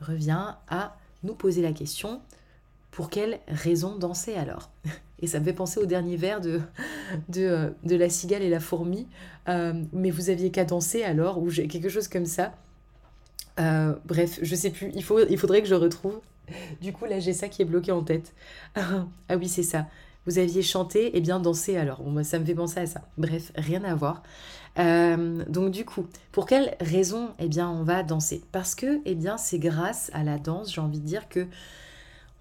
revient 0.00 0.54
à 0.68 0.96
nous 1.22 1.34
poser 1.34 1.62
la 1.62 1.72
question 1.72 2.20
pour 2.90 3.10
quelle 3.10 3.40
raison 3.48 3.96
danser 3.96 4.34
alors? 4.34 4.70
Et 5.20 5.26
ça 5.26 5.40
me 5.40 5.44
fait 5.44 5.54
penser 5.54 5.80
au 5.80 5.86
dernier 5.86 6.16
vers 6.16 6.40
de, 6.40 6.60
de, 7.28 7.42
euh, 7.42 7.70
la 7.98 8.10
cigale 8.10 8.42
et 8.42 8.50
la 8.50 8.60
fourmi. 8.60 9.06
Euh, 9.48 9.72
mais 9.92 10.10
vous 10.10 10.28
aviez 10.28 10.50
qu'à 10.50 10.64
danser 10.64 11.02
alors, 11.02 11.38
ou 11.38 11.48
quelque 11.48 11.88
chose 11.88 12.08
comme 12.08 12.26
ça. 12.26 12.52
Euh, 13.58 13.94
bref, 14.04 14.40
je 14.42 14.54
sais 14.54 14.70
plus, 14.70 14.90
il, 14.94 15.02
faut, 15.02 15.20
il 15.26 15.38
faudrait 15.38 15.62
que 15.62 15.68
je 15.68 15.76
retrouve. 15.76 16.20
Du 16.82 16.92
coup, 16.92 17.06
là, 17.06 17.20
j'ai 17.20 17.32
ça 17.32 17.48
qui 17.48 17.62
est 17.62 17.64
bloqué 17.64 17.90
en 17.90 18.02
tête. 18.02 18.34
ah 18.74 19.06
oui, 19.36 19.48
c'est 19.48 19.62
ça 19.62 19.86
vous 20.26 20.38
aviez 20.38 20.62
chanté, 20.62 21.06
et 21.06 21.18
eh 21.18 21.20
bien 21.20 21.40
dansé 21.40 21.76
alors. 21.76 22.00
Ça 22.22 22.38
me 22.38 22.44
fait 22.44 22.54
penser 22.54 22.80
à 22.80 22.86
ça. 22.86 23.02
Bref, 23.18 23.52
rien 23.56 23.84
à 23.84 23.94
voir. 23.94 24.22
Euh, 24.78 25.44
donc 25.48 25.70
du 25.70 25.84
coup, 25.84 26.06
pour 26.32 26.46
quelle 26.46 26.76
raison 26.80 27.30
eh 27.38 27.48
bien 27.48 27.68
on 27.68 27.84
va 27.84 28.02
danser? 28.02 28.42
Parce 28.50 28.74
que 28.74 29.00
eh 29.04 29.14
bien 29.14 29.36
c'est 29.36 29.58
grâce 29.58 30.10
à 30.14 30.24
la 30.24 30.38
danse, 30.38 30.72
j'ai 30.72 30.80
envie 30.80 31.00
de 31.00 31.06
dire 31.06 31.28
que 31.28 31.46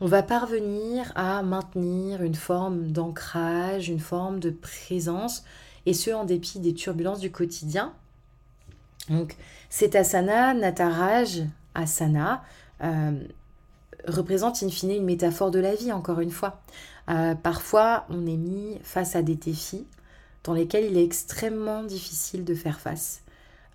on 0.01 0.07
va 0.07 0.23
parvenir 0.23 1.11
à 1.15 1.43
maintenir 1.43 2.23
une 2.23 2.35
forme 2.35 2.91
d'ancrage, 2.91 3.89
une 3.89 3.99
forme 3.99 4.39
de 4.39 4.49
présence, 4.49 5.45
et 5.85 5.93
ce 5.93 6.11
en 6.11 6.25
dépit 6.25 6.59
des 6.59 6.73
turbulences 6.73 7.19
du 7.19 7.31
quotidien. 7.31 7.93
Donc 9.09 9.35
cet 9.69 9.95
asana, 9.95 10.53
nataraj, 10.53 11.43
asana, 11.75 12.43
euh, 12.83 13.11
représente 14.07 14.63
in 14.63 14.69
fine 14.69 14.91
une 14.91 15.05
métaphore 15.05 15.51
de 15.51 15.59
la 15.59 15.75
vie, 15.75 15.91
encore 15.91 16.19
une 16.19 16.31
fois. 16.31 16.61
Euh, 17.09 17.35
parfois, 17.35 18.05
on 18.09 18.25
est 18.25 18.37
mis 18.37 18.77
face 18.83 19.15
à 19.15 19.21
des 19.21 19.35
défis, 19.35 19.85
dans 20.43 20.53
lesquels 20.53 20.85
il 20.85 20.97
est 20.97 21.03
extrêmement 21.03 21.83
difficile 21.83 22.43
de 22.45 22.53
faire 22.53 22.79
face. 22.79 23.21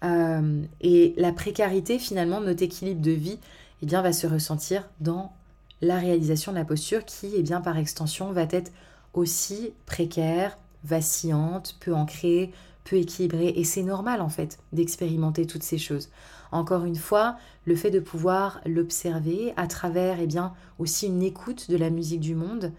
Euh, 0.05 0.62
et 0.81 1.14
la 1.17 1.33
précarité 1.33 1.99
finalement 1.99 2.41
de 2.41 2.47
notre 2.47 2.62
équilibre 2.62 3.03
de 3.03 3.11
vie 3.11 3.38
eh 3.83 3.87
bien, 3.87 4.01
va 4.01 4.12
se 4.12 4.27
ressentir 4.27 4.88
dans 5.01 5.33
la 5.81 5.99
réalisation 5.99 6.53
de 6.53 6.57
la 6.57 6.64
posture 6.64 7.05
qui, 7.05 7.33
eh 7.37 7.43
bien, 7.43 7.61
par 7.61 7.79
extension, 7.79 8.33
va 8.33 8.43
être 8.51 8.73
aussi 9.14 9.73
précaire, 9.87 10.59
vacillante, 10.85 11.77
peu 11.81 11.95
ancrée, 11.95 12.53
peu 12.85 12.97
équilibrée. 12.97 13.53
Et 13.57 13.64
c'est 13.64 13.83
normal 13.83 14.21
en 14.21 14.29
fait 14.29 14.59
d'expérimenter 14.73 15.47
toutes 15.47 15.62
ces 15.62 15.79
choses. 15.79 16.09
Encore 16.51 16.85
une 16.85 16.97
fois, 16.97 17.37
le 17.64 17.77
fait 17.77 17.91
de 17.91 18.01
pouvoir 18.01 18.61
l'observer 18.64 19.53
à 19.57 19.67
travers 19.67 20.19
eh 20.21 20.27
bien, 20.27 20.55
aussi 20.79 21.07
une 21.07 21.23
écoute 21.23 21.71
de 21.71 21.77
la 21.77 21.91
musique 21.91 22.21
du 22.21 22.35
monde, 22.35 22.73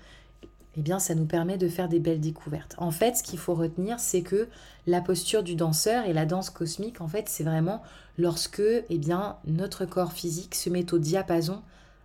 eh 0.79 0.81
bien, 0.81 0.97
ça 0.97 1.13
nous 1.13 1.25
permet 1.25 1.57
de 1.57 1.67
faire 1.67 1.89
des 1.89 1.99
belles 1.99 2.21
découvertes. 2.21 2.73
En 2.77 2.91
fait, 2.91 3.17
ce 3.17 3.23
qu'il 3.23 3.37
faut 3.37 3.53
retenir, 3.53 3.99
c'est 3.99 4.21
que 4.21 4.47
la 4.87 5.01
posture 5.01 5.43
du 5.43 5.55
danseur 5.55 6.05
et 6.05 6.13
la 6.13 6.25
danse 6.25 6.49
cosmique, 6.49 7.01
en 7.01 7.07
fait, 7.09 7.27
c'est 7.27 7.43
vraiment 7.43 7.83
lorsque, 8.17 8.61
eh 8.61 8.97
bien, 8.97 9.35
notre 9.45 9.83
corps 9.83 10.13
physique 10.13 10.55
se 10.55 10.69
met 10.69 10.93
au 10.93 10.97
diapason 10.97 11.61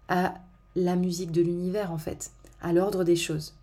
à 0.08 0.34
la 0.74 0.96
musique 0.96 1.30
de 1.30 1.40
l'univers, 1.40 1.92
en 1.92 1.98
fait, 1.98 2.32
à 2.62 2.72
l'ordre 2.72 3.04
des 3.04 3.14
choses. 3.14 3.54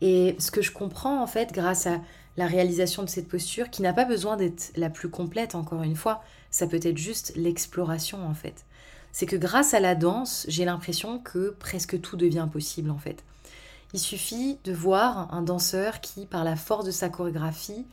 Et 0.00 0.34
ce 0.38 0.50
que 0.50 0.62
je 0.62 0.72
comprends, 0.72 1.22
en 1.22 1.26
fait, 1.26 1.52
grâce 1.52 1.86
à 1.86 2.00
la 2.38 2.46
réalisation 2.46 3.02
de 3.02 3.10
cette 3.10 3.28
posture, 3.28 3.68
qui 3.68 3.82
n'a 3.82 3.92
pas 3.92 4.06
besoin 4.06 4.38
d'être 4.38 4.72
la 4.76 4.88
plus 4.88 5.10
complète, 5.10 5.54
encore 5.54 5.82
une 5.82 5.94
fois, 5.94 6.24
ça 6.50 6.66
peut 6.66 6.80
être 6.82 6.96
juste 6.96 7.34
l'exploration, 7.36 8.26
en 8.26 8.32
fait. 8.32 8.64
C'est 9.12 9.26
que 9.26 9.36
grâce 9.36 9.74
à 9.74 9.80
la 9.80 9.94
danse, 9.94 10.46
j'ai 10.48 10.64
l'impression 10.64 11.18
que 11.18 11.50
presque 11.50 12.00
tout 12.00 12.16
devient 12.16 12.48
possible, 12.50 12.90
en 12.90 12.96
fait. 12.96 13.22
Il 13.94 14.00
suffit 14.00 14.58
de 14.64 14.72
voir 14.72 15.32
un 15.34 15.42
danseur 15.42 16.00
qui, 16.00 16.26
par 16.26 16.44
la 16.44 16.56
force 16.56 16.84
de 16.84 16.90
sa 16.90 17.08
chorégraphie, 17.08 17.86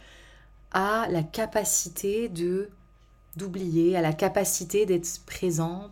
a 0.72 1.08
la 1.10 1.24
capacité 1.24 2.30
de 2.30 2.70
d'oublier, 3.36 3.96
a 3.96 4.02
la 4.02 4.12
capacité 4.12 4.86
d'être 4.86 5.22
présent, 5.26 5.92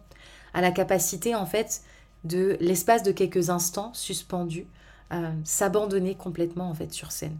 a 0.54 0.62
la 0.62 0.72
capacité 0.72 1.36
en 1.36 1.46
fait 1.46 1.82
de 2.24 2.58
l'espace 2.60 3.04
de 3.04 3.12
quelques 3.12 3.50
instants 3.50 3.94
suspendu, 3.94 4.66
euh, 5.14 5.32
s'abandonner 5.44 6.16
complètement 6.16 6.70
en 6.70 6.74
fait 6.74 6.92
sur 6.92 7.12
scène. 7.12 7.38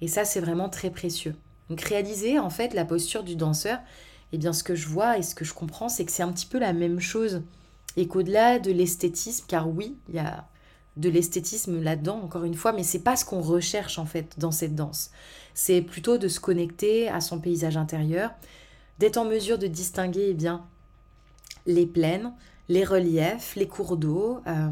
Et 0.00 0.06
ça 0.06 0.24
c'est 0.24 0.40
vraiment 0.40 0.68
très 0.68 0.90
précieux. 0.90 1.34
Donc 1.70 1.80
réaliser 1.80 2.38
en 2.38 2.50
fait 2.50 2.74
la 2.74 2.84
posture 2.84 3.24
du 3.24 3.36
danseur, 3.36 3.78
eh 4.32 4.38
bien 4.38 4.52
ce 4.52 4.62
que 4.62 4.74
je 4.74 4.88
vois 4.88 5.18
et 5.18 5.22
ce 5.22 5.34
que 5.34 5.44
je 5.44 5.54
comprends, 5.54 5.88
c'est 5.88 6.04
que 6.04 6.12
c'est 6.12 6.22
un 6.22 6.32
petit 6.32 6.46
peu 6.46 6.58
la 6.58 6.72
même 6.72 7.00
chose 7.00 7.42
et 7.96 8.06
qu'au-delà 8.06 8.58
de 8.58 8.70
l'esthétisme, 8.70 9.46
car 9.48 9.68
oui, 9.68 9.96
il 10.08 10.16
y 10.16 10.18
a 10.18 10.46
de 10.98 11.08
l'esthétisme 11.08 11.80
là-dedans, 11.80 12.20
encore 12.22 12.44
une 12.44 12.54
fois, 12.54 12.72
mais 12.72 12.82
c'est 12.82 12.98
pas 12.98 13.16
ce 13.16 13.24
qu'on 13.24 13.40
recherche 13.40 13.98
en 13.98 14.04
fait 14.04 14.34
dans 14.38 14.50
cette 14.50 14.74
danse. 14.74 15.10
C'est 15.54 15.80
plutôt 15.80 16.18
de 16.18 16.28
se 16.28 16.40
connecter 16.40 17.08
à 17.08 17.20
son 17.20 17.40
paysage 17.40 17.76
intérieur, 17.76 18.30
d'être 18.98 19.16
en 19.16 19.24
mesure 19.24 19.58
de 19.58 19.68
distinguer 19.68 20.26
eh 20.30 20.34
bien, 20.34 20.64
les 21.66 21.86
plaines, 21.86 22.32
les 22.68 22.84
reliefs, 22.84 23.54
les 23.54 23.68
cours 23.68 23.96
d'eau, 23.96 24.40
euh, 24.46 24.70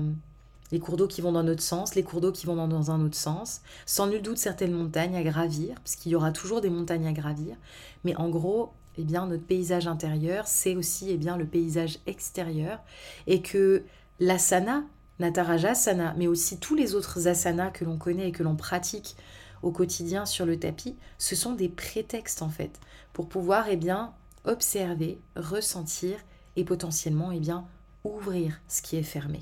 les 0.73 0.81
cours 0.81 0.97
d'eau 0.97 1.07
qui 1.07 1.21
vont 1.21 1.31
dans 1.33 1.45
notre 1.45 1.63
sens, 1.63 1.95
les 1.95 2.03
cours 2.03 2.21
d'eau 2.21 2.33
qui 2.33 2.47
vont 2.47 2.67
dans, 2.67 2.91
un 2.91 3.05
autre 3.05 3.17
sens, 3.17 3.61
sans 3.87 4.09
nul 4.09 4.21
doute 4.21 4.39
certaines 4.39 4.73
montagnes 4.73 5.15
à 5.15 5.23
gravir, 5.23 5.77
parce 5.77 5.95
qu'il 5.95 6.11
y 6.11 6.17
aura 6.17 6.33
toujours 6.33 6.61
des 6.61 6.71
montagnes 6.71 7.07
à 7.07 7.13
gravir, 7.13 7.57
mais 8.05 8.17
en 8.17 8.29
gros, 8.29 8.73
eh 8.99 9.05
bien, 9.05 9.27
notre 9.27 9.45
paysage 9.45 9.87
intérieur, 9.87 10.49
c'est 10.49 10.75
aussi 10.75 11.11
eh 11.11 11.17
bien, 11.17 11.37
le 11.37 11.47
paysage 11.47 11.99
extérieur, 12.07 12.81
et 13.29 13.43
que 13.43 13.85
l'asana, 14.19 14.83
Natarajasana, 15.19 16.15
mais 16.17 16.27
aussi 16.27 16.59
tous 16.59 16.75
les 16.75 16.95
autres 16.95 17.29
asanas 17.29 17.71
que 17.71 17.85
l'on 17.85 17.97
connaît 17.97 18.29
et 18.29 18.33
que 18.33 18.43
l'on 18.43 18.57
pratique 18.57 19.17
au 19.63 19.71
quotidien 19.71 20.27
sur 20.27 20.47
le 20.47 20.59
tapis, 20.59 20.97
ce 21.19 21.35
sont 21.35 21.53
des 21.53 21.69
prétextes 21.69 22.43
en 22.43 22.51
fait 22.51 22.79
pour 23.13 23.29
pouvoir 23.29 23.69
eh 23.69 23.77
bien 23.77 24.13
observer, 24.45 25.19
ressentir 25.35 26.19
et 26.57 26.65
potentiellement 26.65 27.33
eh 27.33 27.41
bien 27.41 27.67
ouvrir 28.05 28.61
ce 28.69 28.83
qui 28.83 28.97
est 28.97 29.03
fermé, 29.03 29.41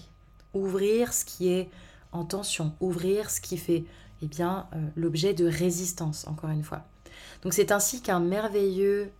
ouvrir 0.55 1.13
ce 1.13 1.25
qui 1.25 1.49
est 1.49 1.69
en 2.13 2.25
tension, 2.25 2.75
ouvrir 2.81 3.31
ce 3.31 3.41
qui 3.41 3.57
fait 3.57 3.85
eh 4.23 4.27
bien 4.27 4.69
euh, 4.75 4.87
l'objet 4.97 5.35
de 5.35 5.47
résistance 5.47 6.27
encore 6.27 6.51
une 6.51 6.63
fois. 6.63 6.85
Donc 7.43 7.53
c'est 7.53 7.73
ainsi 7.73 8.01
qu'un 8.01 8.21
merveilleux 8.21 9.11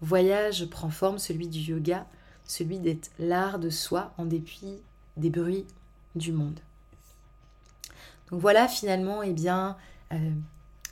voyage 0.00 0.66
prend 0.66 0.90
forme, 0.90 1.18
celui 1.18 1.48
du 1.48 1.58
yoga, 1.58 2.06
celui 2.44 2.78
d'être 2.78 3.10
l'art 3.18 3.58
de 3.58 3.70
soi 3.70 4.12
en 4.18 4.24
dépit 4.24 4.80
des 5.16 5.30
bruits 5.30 5.66
du 6.14 6.32
monde. 6.32 6.60
Donc 8.30 8.40
voilà 8.40 8.68
finalement 8.68 9.22
eh 9.22 9.32
bien, 9.32 9.76
euh, 10.12 10.30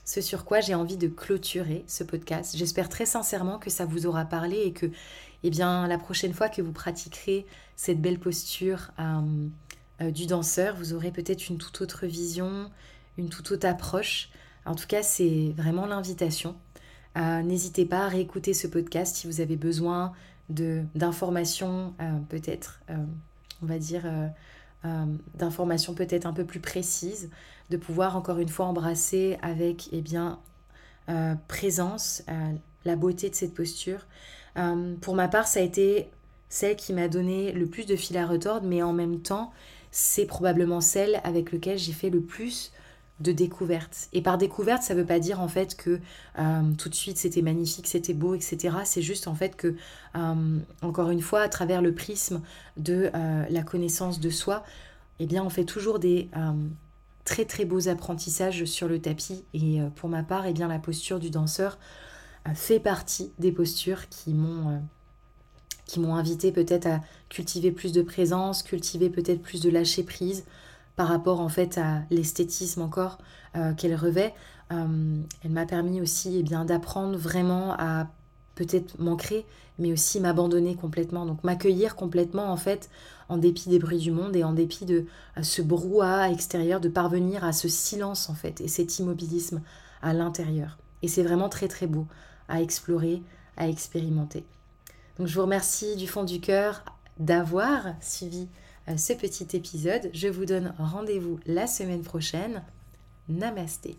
ce 0.04 0.20
sur 0.20 0.44
quoi 0.44 0.60
j'ai 0.60 0.74
envie 0.74 0.96
de 0.96 1.08
clôturer 1.08 1.84
ce 1.86 2.04
podcast. 2.04 2.56
J'espère 2.56 2.88
très 2.88 3.06
sincèrement 3.06 3.58
que 3.58 3.70
ça 3.70 3.84
vous 3.84 4.06
aura 4.06 4.24
parlé 4.24 4.58
et 4.58 4.72
que 4.72 4.86
eh 5.42 5.50
bien, 5.50 5.88
la 5.88 5.98
prochaine 5.98 6.34
fois 6.34 6.48
que 6.48 6.62
vous 6.62 6.72
pratiquerez 6.72 7.46
cette 7.74 8.00
belle 8.00 8.18
posture 8.18 8.90
euh, 8.98 9.48
euh, 10.02 10.10
du 10.10 10.26
danseur, 10.26 10.76
vous 10.76 10.92
aurez 10.92 11.10
peut-être 11.10 11.48
une 11.48 11.58
toute 11.58 11.80
autre 11.80 12.06
vision, 12.06 12.70
une 13.18 13.28
toute 13.28 13.50
autre 13.50 13.66
approche. 13.66 14.28
En 14.64 14.74
tout 14.74 14.86
cas, 14.86 15.02
c'est 15.02 15.52
vraiment 15.56 15.86
l'invitation. 15.86 16.56
N'hésitez 17.16 17.84
pas 17.84 18.06
à 18.06 18.08
réécouter 18.08 18.54
ce 18.54 18.66
podcast 18.66 19.16
si 19.16 19.26
vous 19.26 19.42
avez 19.42 19.56
besoin 19.56 20.12
d'informations, 20.48 21.92
peut-être, 22.30 22.80
on 23.60 23.66
va 23.66 23.78
dire, 23.78 24.04
euh, 24.84 25.04
d'informations 25.34 25.94
peut-être 25.94 26.26
un 26.26 26.32
peu 26.32 26.44
plus 26.44 26.60
précises, 26.60 27.30
de 27.70 27.76
pouvoir 27.76 28.16
encore 28.16 28.38
une 28.38 28.48
fois 28.48 28.66
embrasser 28.66 29.38
avec 29.40 29.88
eh 29.92 30.00
bien, 30.00 30.40
euh, 31.08 31.34
présence 31.46 32.24
euh, 32.28 32.52
la 32.84 32.96
beauté 32.96 33.30
de 33.30 33.34
cette 33.34 33.54
posture. 33.54 34.06
pour 35.00 35.14
ma 35.14 35.28
part, 35.28 35.46
ça 35.46 35.60
a 35.60 35.62
été 35.62 36.10
celle 36.48 36.76
qui 36.76 36.92
m'a 36.92 37.08
donné 37.08 37.52
le 37.52 37.66
plus 37.66 37.86
de 37.86 37.96
fil 37.96 38.16
à 38.18 38.26
retordre, 38.26 38.66
mais 38.66 38.82
en 38.82 38.92
même 38.92 39.20
temps, 39.20 39.52
c'est 39.90 40.26
probablement 40.26 40.80
celle 40.80 41.20
avec 41.24 41.52
laquelle 41.52 41.78
j'ai 41.78 41.92
fait 41.92 42.10
le 42.10 42.20
plus 42.20 42.72
de 43.20 43.32
découverte. 43.32 44.08
Et 44.12 44.22
par 44.22 44.38
découverte, 44.38 44.82
ça 44.82 44.94
ne 44.94 45.00
veut 45.00 45.06
pas 45.06 45.20
dire 45.20 45.40
en 45.40 45.48
fait 45.48 45.76
que 45.76 46.00
euh, 46.38 46.62
tout 46.76 46.88
de 46.88 46.94
suite 46.94 47.18
c'était 47.18 47.42
magnifique, 47.42 47.86
c'était 47.86 48.14
beau, 48.14 48.34
etc. 48.34 48.76
C'est 48.84 49.02
juste 49.02 49.28
en 49.28 49.34
fait 49.34 49.56
que, 49.56 49.76
euh, 50.16 50.58
encore 50.82 51.10
une 51.10 51.20
fois, 51.20 51.40
à 51.40 51.48
travers 51.48 51.82
le 51.82 51.94
prisme 51.94 52.42
de 52.76 53.10
euh, 53.14 53.44
la 53.48 53.62
connaissance 53.62 54.18
de 54.18 54.30
soi, 54.30 54.64
eh 55.20 55.26
bien 55.26 55.44
on 55.44 55.50
fait 55.50 55.64
toujours 55.64 55.98
des 55.98 56.30
très 57.24 57.44
très 57.44 57.64
beaux 57.64 57.88
apprentissages 57.88 58.64
sur 58.64 58.88
le 58.88 59.00
tapis. 59.00 59.44
Et 59.54 59.78
pour 59.94 60.08
ma 60.08 60.24
part, 60.24 60.46
eh 60.46 60.52
bien 60.52 60.66
la 60.66 60.80
posture 60.80 61.20
du 61.20 61.30
danseur 61.30 61.78
fait 62.54 62.80
partie 62.80 63.30
des 63.38 63.52
postures 63.52 64.08
qui 64.08 64.34
m'ont 64.34 64.82
qui 65.86 66.00
m'ont 66.00 66.16
invité 66.16 66.50
peut-être 66.52 66.86
à 66.86 67.00
cultiver 67.28 67.70
plus 67.70 67.92
de 67.92 68.02
présence, 68.02 68.62
cultiver 68.62 69.10
peut-être 69.10 69.42
plus 69.42 69.60
de 69.60 69.68
lâcher 69.68 70.02
prise, 70.02 70.44
par 70.96 71.08
rapport 71.08 71.40
en 71.40 71.48
fait 71.48 71.78
à 71.78 72.02
l'esthétisme 72.10 72.82
encore 72.82 73.18
euh, 73.56 73.72
qu'elle 73.74 73.94
revêt. 73.94 74.34
Euh, 74.72 75.16
elle 75.44 75.50
m'a 75.50 75.66
permis 75.66 76.00
aussi 76.00 76.36
eh 76.38 76.42
bien 76.42 76.64
d'apprendre 76.64 77.16
vraiment 77.16 77.74
à 77.78 78.08
peut-être 78.54 78.98
m'ancrer, 78.98 79.46
mais 79.78 79.92
aussi 79.92 80.20
m'abandonner 80.20 80.74
complètement, 80.74 81.26
donc 81.26 81.42
m'accueillir 81.44 81.96
complètement 81.96 82.50
en 82.52 82.56
fait 82.56 82.90
en 83.28 83.38
dépit 83.38 83.70
des 83.70 83.78
bruits 83.78 83.98
du 83.98 84.10
monde 84.10 84.36
et 84.36 84.44
en 84.44 84.52
dépit 84.52 84.84
de 84.84 85.06
ce 85.42 85.62
brouhaha 85.62 86.30
extérieur, 86.30 86.80
de 86.80 86.88
parvenir 86.88 87.44
à 87.44 87.52
ce 87.52 87.68
silence 87.68 88.28
en 88.28 88.34
fait 88.34 88.60
et 88.60 88.68
cet 88.68 88.98
immobilisme 88.98 89.62
à 90.02 90.12
l'intérieur. 90.12 90.78
Et 91.00 91.08
c'est 91.08 91.22
vraiment 91.22 91.48
très 91.48 91.68
très 91.68 91.86
beau 91.86 92.06
à 92.48 92.60
explorer, 92.60 93.22
à 93.56 93.68
expérimenter. 93.68 94.44
Donc 95.18 95.26
je 95.26 95.34
vous 95.34 95.42
remercie 95.42 95.96
du 95.96 96.06
fond 96.06 96.24
du 96.24 96.40
cœur 96.40 96.84
d'avoir 97.18 97.94
suivi 98.00 98.48
ce 98.96 99.12
petit 99.12 99.56
épisode. 99.56 100.10
Je 100.12 100.28
vous 100.28 100.44
donne 100.44 100.74
rendez-vous 100.78 101.40
la 101.46 101.66
semaine 101.66 102.02
prochaine. 102.02 102.62
Namasté. 103.28 103.96